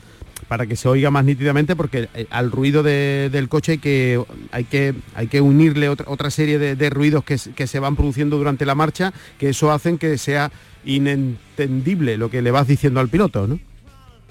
para 0.51 0.67
que 0.67 0.75
se 0.75 0.89
oiga 0.89 1.13
más 1.13 1.25
nítidamente, 1.25 1.77
porque 1.77 2.09
eh, 2.13 2.27
al 2.29 2.51
ruido 2.51 2.83
de- 2.83 3.29
del 3.31 3.49
coche 3.49 3.71
hay 3.73 3.79
que, 3.79 4.21
hay 4.51 4.65
que, 4.65 4.95
hay 5.15 5.29
que 5.29 5.41
unirle 5.41 5.89
otra, 5.89 6.07
otra 6.09 6.29
serie 6.29 6.59
de, 6.59 6.75
ruidos 6.91 7.23
que, 7.23 7.39
se- 7.39 7.53
van 7.79 7.95
produciendo 7.95 8.37
durante 8.37 8.67
la 8.67 8.75
marcha, 8.75 9.13
que 9.39 9.51
eso 9.51 9.71
hacen 9.71 9.97
que 9.97 10.19
sea 10.19 10.51
inentendible 10.85 12.17
lo 12.17 12.31
que 12.31 12.43
le 12.43 12.51
vas 12.51 12.67
diciendo 12.67 12.99
al 12.99 13.09
piloto, 13.09 13.47
¿no? 13.47 13.61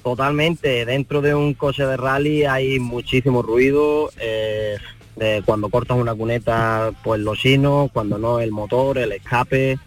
Totalmente, 0.04 0.84
dentro 0.86 1.22
de 1.22 1.34
un 1.36 1.54
coche 1.54 1.86
de 1.86 1.96
rally 1.96 2.44
hay 2.44 2.80
muchísimo 2.80 3.42
ruido, 3.42 4.12
eh, 4.20 4.76
cuando 5.46 5.70
cortas 5.70 5.98
una 5.98 6.14
cuneta, 6.14 6.92
pues 7.02 7.22
los 7.22 7.38
chinos, 7.40 7.92
cuando 7.94 8.18
no 8.18 8.42
el 8.42 8.52
motor, 8.52 8.98
el 8.98 9.14
escape, 9.14 9.80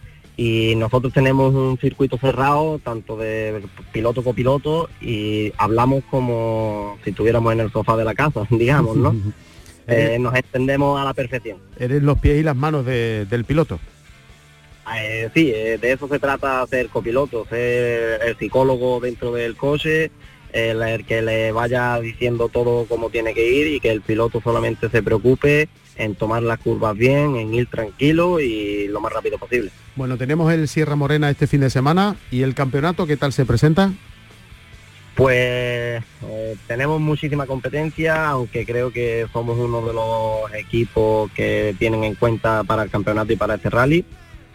y 0.44 0.74
nosotros 0.76 1.12
tenemos 1.12 1.54
un 1.54 1.78
circuito 1.78 2.16
cerrado, 2.18 2.80
tanto 2.82 3.16
de 3.16 3.62
piloto 3.92 4.24
copiloto, 4.24 4.88
y 5.00 5.52
hablamos 5.56 6.02
como 6.10 6.98
si 7.04 7.10
estuviéramos 7.10 7.52
en 7.52 7.60
el 7.60 7.70
sofá 7.70 7.96
de 7.96 8.04
la 8.04 8.14
casa, 8.14 8.46
digamos, 8.50 8.96
¿no? 8.96 9.14
Eh, 9.86 10.16
nos 10.20 10.34
entendemos 10.34 11.00
a 11.00 11.04
la 11.04 11.14
perfección. 11.14 11.58
Eres 11.78 12.02
los 12.02 12.18
pies 12.18 12.40
y 12.40 12.42
las 12.42 12.56
manos 12.56 12.84
de- 12.86 13.26
del 13.26 13.44
piloto. 13.44 13.78
Eh, 14.96 15.28
sí, 15.32 15.52
eh, 15.54 15.78
de 15.80 15.92
eso 15.92 16.08
se 16.08 16.18
trata 16.18 16.66
ser 16.66 16.88
copiloto, 16.88 17.46
ser 17.48 18.20
el 18.26 18.36
psicólogo 18.36 18.98
dentro 19.00 19.32
del 19.32 19.54
coche, 19.56 20.10
el, 20.52 20.82
el 20.82 21.04
que 21.06 21.22
le 21.22 21.52
vaya 21.52 21.98
diciendo 22.00 22.48
todo 22.48 22.84
como 22.86 23.08
tiene 23.10 23.32
que 23.32 23.48
ir 23.48 23.68
y 23.68 23.80
que 23.80 23.90
el 23.90 24.00
piloto 24.02 24.40
solamente 24.42 24.88
se 24.90 25.02
preocupe 25.02 25.68
en 25.96 26.14
tomar 26.14 26.42
las 26.42 26.58
curvas 26.58 26.96
bien, 26.96 27.36
en 27.36 27.54
ir 27.54 27.66
tranquilo 27.66 28.40
y 28.40 28.88
lo 28.88 29.00
más 29.00 29.12
rápido 29.12 29.38
posible. 29.38 29.70
Bueno, 29.96 30.16
tenemos 30.16 30.52
el 30.52 30.68
Sierra 30.68 30.96
Morena 30.96 31.30
este 31.30 31.46
fin 31.46 31.60
de 31.60 31.70
semana 31.70 32.16
y 32.30 32.42
el 32.42 32.54
campeonato, 32.54 33.06
¿qué 33.06 33.16
tal 33.16 33.32
se 33.32 33.44
presenta? 33.44 33.92
Pues 35.14 36.02
eh, 36.22 36.56
tenemos 36.66 36.98
muchísima 37.00 37.46
competencia, 37.46 38.28
aunque 38.28 38.64
creo 38.64 38.90
que 38.90 39.26
somos 39.32 39.58
uno 39.58 39.86
de 39.86 39.92
los 39.92 40.54
equipos 40.54 41.30
que 41.32 41.76
tienen 41.78 42.04
en 42.04 42.14
cuenta 42.14 42.64
para 42.64 42.84
el 42.84 42.90
campeonato 42.90 43.32
y 43.32 43.36
para 43.36 43.56
este 43.56 43.68
rally. 43.68 44.04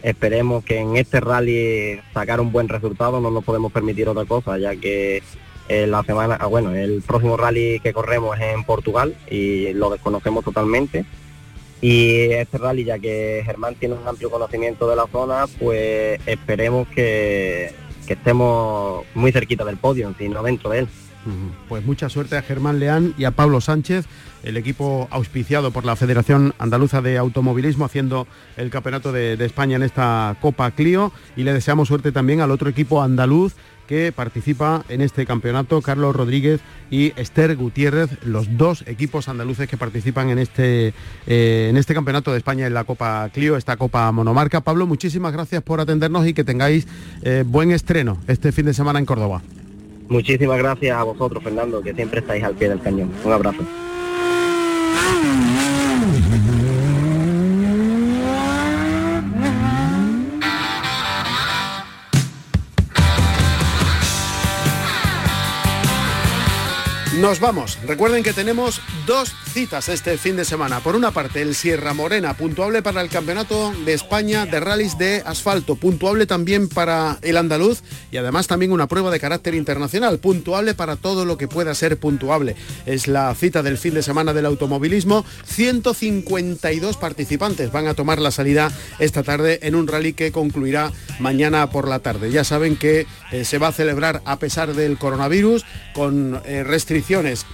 Esperemos 0.02 0.64
que 0.64 0.78
en 0.78 0.96
este 0.96 1.20
rally 1.20 2.00
sacar 2.12 2.40
un 2.40 2.50
buen 2.50 2.68
resultado, 2.68 3.20
no 3.20 3.30
nos 3.30 3.44
podemos 3.44 3.72
permitir 3.72 4.08
otra 4.08 4.24
cosa, 4.24 4.58
ya 4.58 4.74
que 4.74 5.22
eh, 5.68 5.86
la 5.86 6.02
semana, 6.02 6.36
ah, 6.40 6.46
bueno, 6.46 6.74
el 6.74 7.02
próximo 7.02 7.36
rally 7.36 7.78
que 7.80 7.92
corremos 7.92 8.36
es 8.38 8.54
en 8.54 8.64
Portugal 8.64 9.14
y 9.30 9.72
lo 9.74 9.90
desconocemos 9.90 10.44
totalmente. 10.44 11.04
Y 11.80 12.32
este 12.32 12.58
rally, 12.58 12.84
ya 12.84 12.98
que 12.98 13.42
Germán 13.44 13.74
tiene 13.76 13.94
un 13.94 14.06
amplio 14.06 14.30
conocimiento 14.30 14.88
de 14.88 14.96
la 14.96 15.06
zona, 15.06 15.46
pues 15.60 16.20
esperemos 16.26 16.88
que, 16.88 17.72
que 18.06 18.14
estemos 18.14 19.04
muy 19.14 19.30
cerquita 19.30 19.64
del 19.64 19.76
podio, 19.76 20.12
si 20.18 20.28
no 20.28 20.42
dentro 20.42 20.70
de 20.70 20.80
él. 20.80 20.88
Pues 21.68 21.84
mucha 21.84 22.08
suerte 22.08 22.36
a 22.36 22.42
Germán 22.42 22.78
Leán 22.78 23.14
y 23.18 23.24
a 23.24 23.32
Pablo 23.32 23.60
Sánchez, 23.60 24.06
el 24.44 24.56
equipo 24.56 25.08
auspiciado 25.10 25.72
por 25.72 25.84
la 25.84 25.94
Federación 25.94 26.54
Andaluza 26.58 27.02
de 27.02 27.18
Automovilismo 27.18 27.84
haciendo 27.84 28.26
el 28.56 28.70
Campeonato 28.70 29.12
de, 29.12 29.36
de 29.36 29.44
España 29.44 29.76
en 29.76 29.82
esta 29.82 30.36
Copa 30.40 30.70
Clio 30.70 31.12
y 31.36 31.42
le 31.42 31.52
deseamos 31.52 31.88
suerte 31.88 32.12
también 32.12 32.40
al 32.40 32.50
otro 32.50 32.70
equipo 32.70 33.02
andaluz 33.02 33.56
que 33.88 34.12
participa 34.12 34.84
en 34.88 35.00
este 35.00 35.26
campeonato, 35.26 35.82
Carlos 35.82 36.14
Rodríguez 36.14 36.60
y 36.90 37.12
Esther 37.16 37.56
Gutiérrez, 37.56 38.10
los 38.22 38.56
dos 38.56 38.84
equipos 38.86 39.28
andaluces 39.28 39.66
que 39.66 39.76
participan 39.76 40.28
en 40.28 40.38
este, 40.38 40.92
eh, 41.26 41.66
en 41.70 41.76
este 41.76 41.94
campeonato 41.94 42.30
de 42.30 42.38
España 42.38 42.66
en 42.66 42.74
la 42.74 42.84
Copa 42.84 43.28
Clio, 43.32 43.56
esta 43.56 43.76
Copa 43.76 44.12
Monomarca. 44.12 44.60
Pablo, 44.60 44.86
muchísimas 44.86 45.32
gracias 45.32 45.62
por 45.62 45.80
atendernos 45.80 46.26
y 46.26 46.34
que 46.34 46.44
tengáis 46.44 46.86
eh, 47.22 47.44
buen 47.46 47.72
estreno 47.72 48.18
este 48.28 48.52
fin 48.52 48.66
de 48.66 48.74
semana 48.74 48.98
en 48.98 49.06
Córdoba. 49.06 49.42
Muchísimas 50.08 50.58
gracias 50.58 50.96
a 50.96 51.02
vosotros, 51.02 51.42
Fernando, 51.42 51.82
que 51.82 51.94
siempre 51.94 52.20
estáis 52.20 52.44
al 52.44 52.54
pie 52.54 52.68
del 52.68 52.80
cañón. 52.80 53.10
Un 53.24 53.32
abrazo. 53.32 53.64
Nos 67.20 67.40
vamos. 67.40 67.78
Recuerden 67.84 68.22
que 68.22 68.32
tenemos 68.32 68.80
dos 69.04 69.34
citas 69.52 69.88
este 69.88 70.16
fin 70.18 70.36
de 70.36 70.44
semana. 70.44 70.78
Por 70.78 70.94
una 70.94 71.10
parte, 71.10 71.42
el 71.42 71.56
Sierra 71.56 71.92
Morena, 71.92 72.36
puntuable 72.36 72.80
para 72.80 73.00
el 73.00 73.08
Campeonato 73.08 73.72
de 73.84 73.92
España 73.92 74.46
de 74.46 74.60
rallies 74.60 74.98
de 74.98 75.22
asfalto, 75.26 75.74
puntuable 75.74 76.26
también 76.26 76.68
para 76.68 77.18
el 77.22 77.36
andaluz 77.36 77.82
y 78.12 78.18
además 78.18 78.46
también 78.46 78.70
una 78.70 78.86
prueba 78.86 79.10
de 79.10 79.18
carácter 79.18 79.56
internacional, 79.56 80.20
puntuable 80.20 80.74
para 80.74 80.94
todo 80.94 81.24
lo 81.24 81.36
que 81.36 81.48
pueda 81.48 81.74
ser 81.74 81.98
puntuable. 81.98 82.54
Es 82.86 83.08
la 83.08 83.34
cita 83.34 83.64
del 83.64 83.78
fin 83.78 83.94
de 83.94 84.04
semana 84.04 84.32
del 84.32 84.46
automovilismo. 84.46 85.24
152 85.44 86.96
participantes 86.98 87.72
van 87.72 87.88
a 87.88 87.94
tomar 87.94 88.20
la 88.20 88.30
salida 88.30 88.70
esta 89.00 89.24
tarde 89.24 89.58
en 89.62 89.74
un 89.74 89.88
rally 89.88 90.12
que 90.12 90.30
concluirá 90.30 90.92
mañana 91.18 91.68
por 91.70 91.88
la 91.88 91.98
tarde. 91.98 92.30
Ya 92.30 92.44
saben 92.44 92.76
que 92.76 93.08
eh, 93.32 93.44
se 93.44 93.58
va 93.58 93.68
a 93.68 93.72
celebrar 93.72 94.22
a 94.24 94.38
pesar 94.38 94.74
del 94.74 94.98
coronavirus 94.98 95.64
con 95.94 96.40
eh, 96.44 96.62
restricciones 96.62 97.07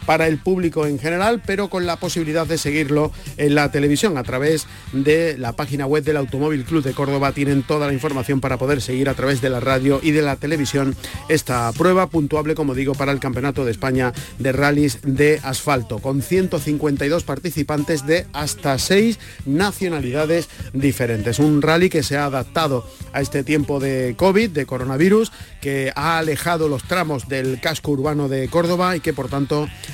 para 0.04 0.26
el 0.26 0.38
público 0.38 0.84
en 0.84 0.98
general, 0.98 1.40
pero 1.46 1.68
con 1.68 1.86
la 1.86 1.94
posibilidad 1.94 2.44
de 2.44 2.58
seguirlo 2.58 3.12
en 3.36 3.54
la 3.54 3.70
televisión 3.70 4.18
a 4.18 4.24
través 4.24 4.66
de 4.92 5.38
la 5.38 5.52
página 5.52 5.86
web 5.86 6.02
del 6.02 6.16
Automóvil 6.16 6.64
Club 6.64 6.82
de 6.82 6.92
Córdoba. 6.92 7.30
Tienen 7.30 7.62
toda 7.62 7.86
la 7.86 7.92
información 7.92 8.40
para 8.40 8.58
poder 8.58 8.82
seguir 8.82 9.08
a 9.08 9.14
través 9.14 9.40
de 9.40 9.50
la 9.50 9.60
radio 9.60 10.00
y 10.02 10.10
de 10.10 10.22
la 10.22 10.34
televisión 10.34 10.96
esta 11.28 11.70
prueba 11.70 12.08
puntuable, 12.08 12.56
como 12.56 12.74
digo, 12.74 12.94
para 12.96 13.12
el 13.12 13.20
Campeonato 13.20 13.64
de 13.64 13.70
España 13.70 14.12
de 14.40 14.50
Rallys 14.50 14.98
de 15.04 15.38
Asfalto, 15.44 16.00
con 16.00 16.20
152 16.20 17.22
participantes 17.22 18.04
de 18.04 18.26
hasta 18.32 18.76
seis 18.78 19.20
nacionalidades 19.46 20.48
diferentes. 20.72 21.38
Un 21.38 21.62
rally 21.62 21.90
que 21.90 22.02
se 22.02 22.16
ha 22.16 22.24
adaptado 22.24 22.84
a 23.12 23.20
este 23.20 23.44
tiempo 23.44 23.78
de 23.78 24.14
COVID, 24.16 24.50
de 24.50 24.66
coronavirus, 24.66 25.30
que 25.60 25.92
ha 25.94 26.18
alejado 26.18 26.68
los 26.68 26.82
tramos 26.82 27.28
del 27.28 27.60
casco 27.60 27.92
urbano 27.92 28.28
de 28.28 28.48
Córdoba 28.48 28.96
y 28.96 29.00
que 29.00 29.12
por 29.12 29.28
tanto 29.28 29.43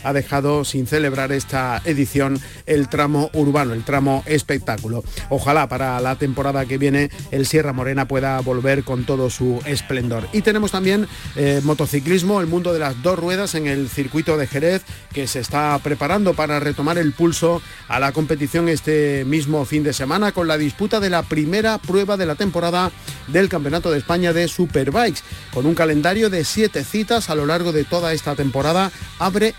ha 0.05 0.13
dejado 0.13 0.65
sin 0.65 0.87
celebrar 0.87 1.33
esta 1.33 1.83
edición 1.85 2.41
el 2.67 2.89
tramo 2.89 3.31
urbano, 3.33 3.75
el 3.75 3.85
tramo 3.85 4.23
espectáculo. 4.27 5.05
Ojalá 5.29 5.69
para 5.69 6.01
la 6.01 6.17
temporada 6.17 6.67
que 6.67 6.79
viene 6.79 7.11
el 7.31 7.47
Sierra 7.47 7.73
Morena 7.73 8.07
pueda 8.07 8.41
volver 8.41 8.85
con 8.85 9.05
todo 9.05 9.31
su 9.31 9.61
esplendor. 9.67 10.29
Y 10.33 10.43
tenemos 10.43 10.71
también 10.71 11.07
eh, 11.37 11.61
motociclismo, 11.65 12.41
el 12.41 12.47
mundo 12.47 12.73
de 12.73 12.79
las 12.79 13.03
dos 13.03 13.19
ruedas 13.19 13.55
en 13.55 13.67
el 13.67 13.89
circuito 13.89 14.37
de 14.37 14.47
Jerez, 14.47 14.83
que 15.13 15.27
se 15.27 15.41
está 15.41 15.79
preparando 15.83 16.35
para 16.35 16.61
retomar 16.61 16.99
el 16.99 17.13
pulso 17.13 17.63
a 17.89 17.99
la 17.99 18.13
competición 18.13 18.69
este 18.69 19.25
mismo 19.25 19.65
fin 19.65 19.83
de 19.83 19.93
semana 19.93 20.33
con 20.33 20.49
la 20.49 20.59
disputa 20.59 21.01
de 21.01 21.11
la 21.11 21.23
primera 21.23 21.79
prueba 21.79 22.17
de 22.17 22.27
la 22.27 22.35
temporada 22.35 22.91
del 23.29 23.49
Campeonato 23.49 23.91
de 23.91 23.99
España 23.99 24.33
de 24.33 24.49
Superbikes, 24.49 25.23
con 25.53 25.67
un 25.67 25.75
calendario 25.75 26.31
de 26.31 26.45
siete 26.45 26.85
citas 26.85 27.31
a 27.31 27.35
lo 27.35 27.47
largo 27.47 27.73
de 27.73 27.85
toda 27.85 28.13
esta 28.13 28.35
temporada. 28.35 28.91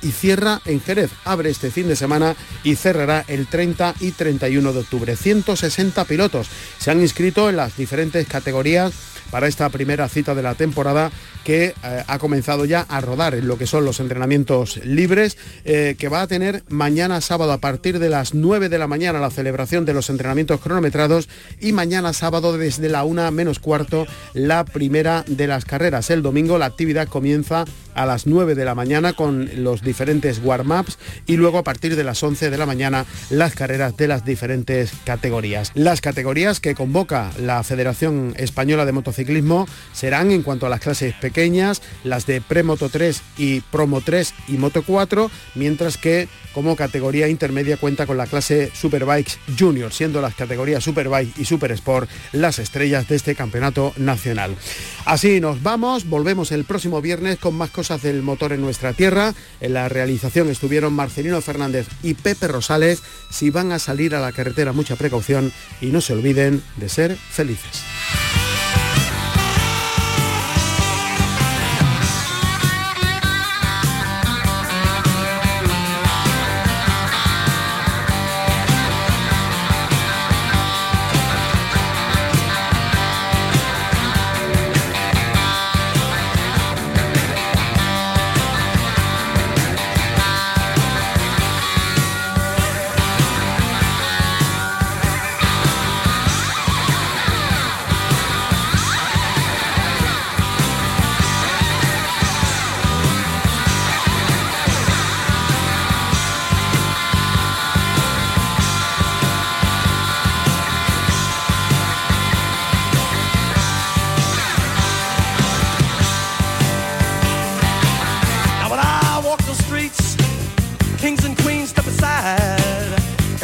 Y 0.02 0.12
cierra 0.12 0.62
en 0.66 0.82
Jerez. 0.82 1.12
Abre 1.26 1.50
este 1.50 1.72
fin 1.72 1.88
de 1.88 1.96
semana 1.96 2.36
y 2.64 2.76
cerrará 2.76 3.26
el 3.28 3.48
30 3.48 3.96
y 4.00 4.12
31 4.12 4.74
de 4.74 4.80
octubre. 4.80 5.16
160 5.16 6.06
pilotos 6.06 6.48
se 6.78 6.92
han 6.92 7.02
inscrito 7.02 7.50
en 7.50 7.58
las 7.58 7.76
diferentes 7.78 8.28
categorías 8.28 8.94
para 9.32 9.48
esta 9.48 9.70
primera 9.70 10.08
cita 10.10 10.36
de 10.36 10.44
la 10.44 10.56
temporada 10.56 11.10
que 11.44 11.74
eh, 11.84 12.04
ha 12.06 12.20
comenzado 12.20 12.66
ya 12.66 12.82
a 12.82 13.02
rodar 13.02 13.34
en 13.34 13.48
lo 13.48 13.58
que 13.58 13.66
son 13.66 13.86
los 13.86 14.00
entrenamientos 14.00 14.78
libres, 14.84 15.38
eh, 15.66 15.96
que 15.98 16.10
va 16.10 16.22
a 16.22 16.28
tener 16.28 16.64
mañana 16.70 17.22
sábado 17.22 17.52
a 17.54 17.58
partir 17.58 17.98
de 17.98 18.10
las 18.10 18.34
9 18.36 18.70
de 18.70 18.78
la 18.78 18.88
mañana 18.88 19.20
la 19.20 19.32
celebración 19.32 19.86
de 19.86 19.94
los 19.94 20.10
entrenamientos 20.10 20.60
cronometrados 20.60 21.30
y 21.60 21.72
mañana 21.72 22.14
sábado 22.14 22.58
desde 22.58 22.90
la 22.90 23.04
1 23.06 23.32
menos 23.32 23.60
cuarto 23.60 24.06
la 24.34 24.66
primera 24.66 25.24
de 25.28 25.48
las 25.48 25.66
carreras. 25.66 26.10
El 26.10 26.22
domingo 26.22 26.58
la 26.58 26.66
actividad 26.66 27.08
comienza 27.08 27.66
a 27.96 28.06
las 28.06 28.28
9 28.28 28.56
de 28.56 28.66
la 28.66 28.76
mañana 28.76 29.14
con 29.14 29.50
los 29.64 29.82
diferentes 29.82 30.42
warm-ups 30.44 30.98
y 31.26 31.38
luego 31.38 31.58
a 31.58 31.64
partir 31.64 31.96
de 31.96 32.04
las 32.04 32.22
11 32.22 32.50
de 32.50 32.58
la 32.58 32.66
mañana 32.66 33.06
las 33.30 33.56
carreras 33.56 33.98
de 33.98 34.08
las 34.08 34.26
diferentes 34.26 34.92
categorías. 35.06 35.72
Las 35.74 36.02
categorías 36.02 36.60
que 36.60 36.76
convoca 36.76 37.32
la 37.40 37.64
Federación 37.64 38.34
Española 38.38 38.86
de 38.86 38.92
Motociclismo 38.92 39.68
serán 39.94 40.32
en 40.32 40.44
cuanto 40.44 40.66
a 40.66 40.70
las 40.70 40.80
clases 40.80 41.14
pequeñas, 41.16 41.82
las 42.04 42.26
de 42.26 42.42
Premoto 42.42 42.90
3 42.90 43.22
y 43.38 43.62
Promo 43.62 44.02
3 44.02 44.34
y 44.48 44.54
Moto 44.54 44.84
4, 44.84 45.30
mientras 45.56 45.98
que 45.98 46.28
como 46.54 46.76
categoría 46.76 47.28
intermedia 47.28 47.78
cuenta 47.78 48.06
con 48.06 48.18
la 48.18 48.28
clase 48.28 48.72
Superbikes 48.74 49.38
Junior, 49.58 49.94
siendo 49.94 50.22
las 50.22 50.36
categorías 50.36 50.84
Superbike 50.84 51.38
y 51.38 51.46
Super 51.46 51.72
Sport 51.72 52.10
las 52.34 52.60
estrellas 52.60 53.08
de 53.08 53.16
este 53.16 53.36
campeonato 53.36 53.94
nacional. 53.98 54.56
Así 55.06 55.40
nos 55.40 55.64
vamos, 55.64 56.08
volvemos 56.08 56.52
el 56.52 56.66
próximo 56.66 57.02
viernes 57.02 57.40
con 57.40 57.56
más 57.56 57.70
del 57.82 58.22
motor 58.22 58.54
en 58.54 58.62
nuestra 58.62 58.94
tierra. 58.94 59.34
En 59.60 59.74
la 59.74 59.90
realización 59.90 60.50
estuvieron 60.50 60.94
Marcelino 60.94 61.42
Fernández 61.42 61.88
y 62.04 62.14
Pepe 62.14 62.48
Rosales. 62.48 63.02
Si 63.32 63.50
van 63.50 63.72
a 63.72 63.80
salir 63.80 64.14
a 64.14 64.20
la 64.20 64.32
carretera, 64.32 64.72
mucha 64.72 64.96
precaución 64.96 65.52
y 65.82 65.88
no 65.88 66.00
se 66.00 66.14
olviden 66.14 66.62
de 66.78 66.90
ser 66.90 67.16
felices. 67.16 67.84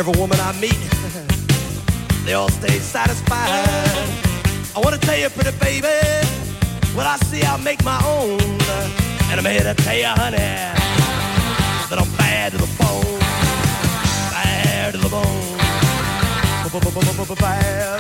Every 0.08 0.22
woman 0.22 0.40
I 0.40 0.54
meet, 0.54 0.80
they 2.26 2.34
all 2.34 2.50
stay 2.50 2.80
satisfied. 2.80 3.50
I 4.76 4.80
wanna 4.80 4.98
tell 4.98 5.18
you, 5.18 5.30
pretty 5.30 5.52
baby, 5.58 5.88
what 6.96 7.06
I 7.06 7.18
see, 7.26 7.44
I'll 7.44 7.58
make 7.58 7.84
my 7.84 8.00
own. 8.06 8.40
And 9.30 9.40
I'm 9.40 9.46
here 9.46 9.64
to 9.64 9.74
tell 9.74 9.98
you, 9.98 10.06
honey, 10.06 10.38
that 10.38 11.98
I'm 12.00 12.10
bad 12.18 12.52
to 12.54 12.58
the 12.58 12.70
bone, 12.78 13.20
bad 14.32 14.94
to 14.94 15.00
the 15.00 15.10
bone, 15.10 15.58
bad, 17.36 17.36
bad, 17.36 17.40
bad. 17.40 17.98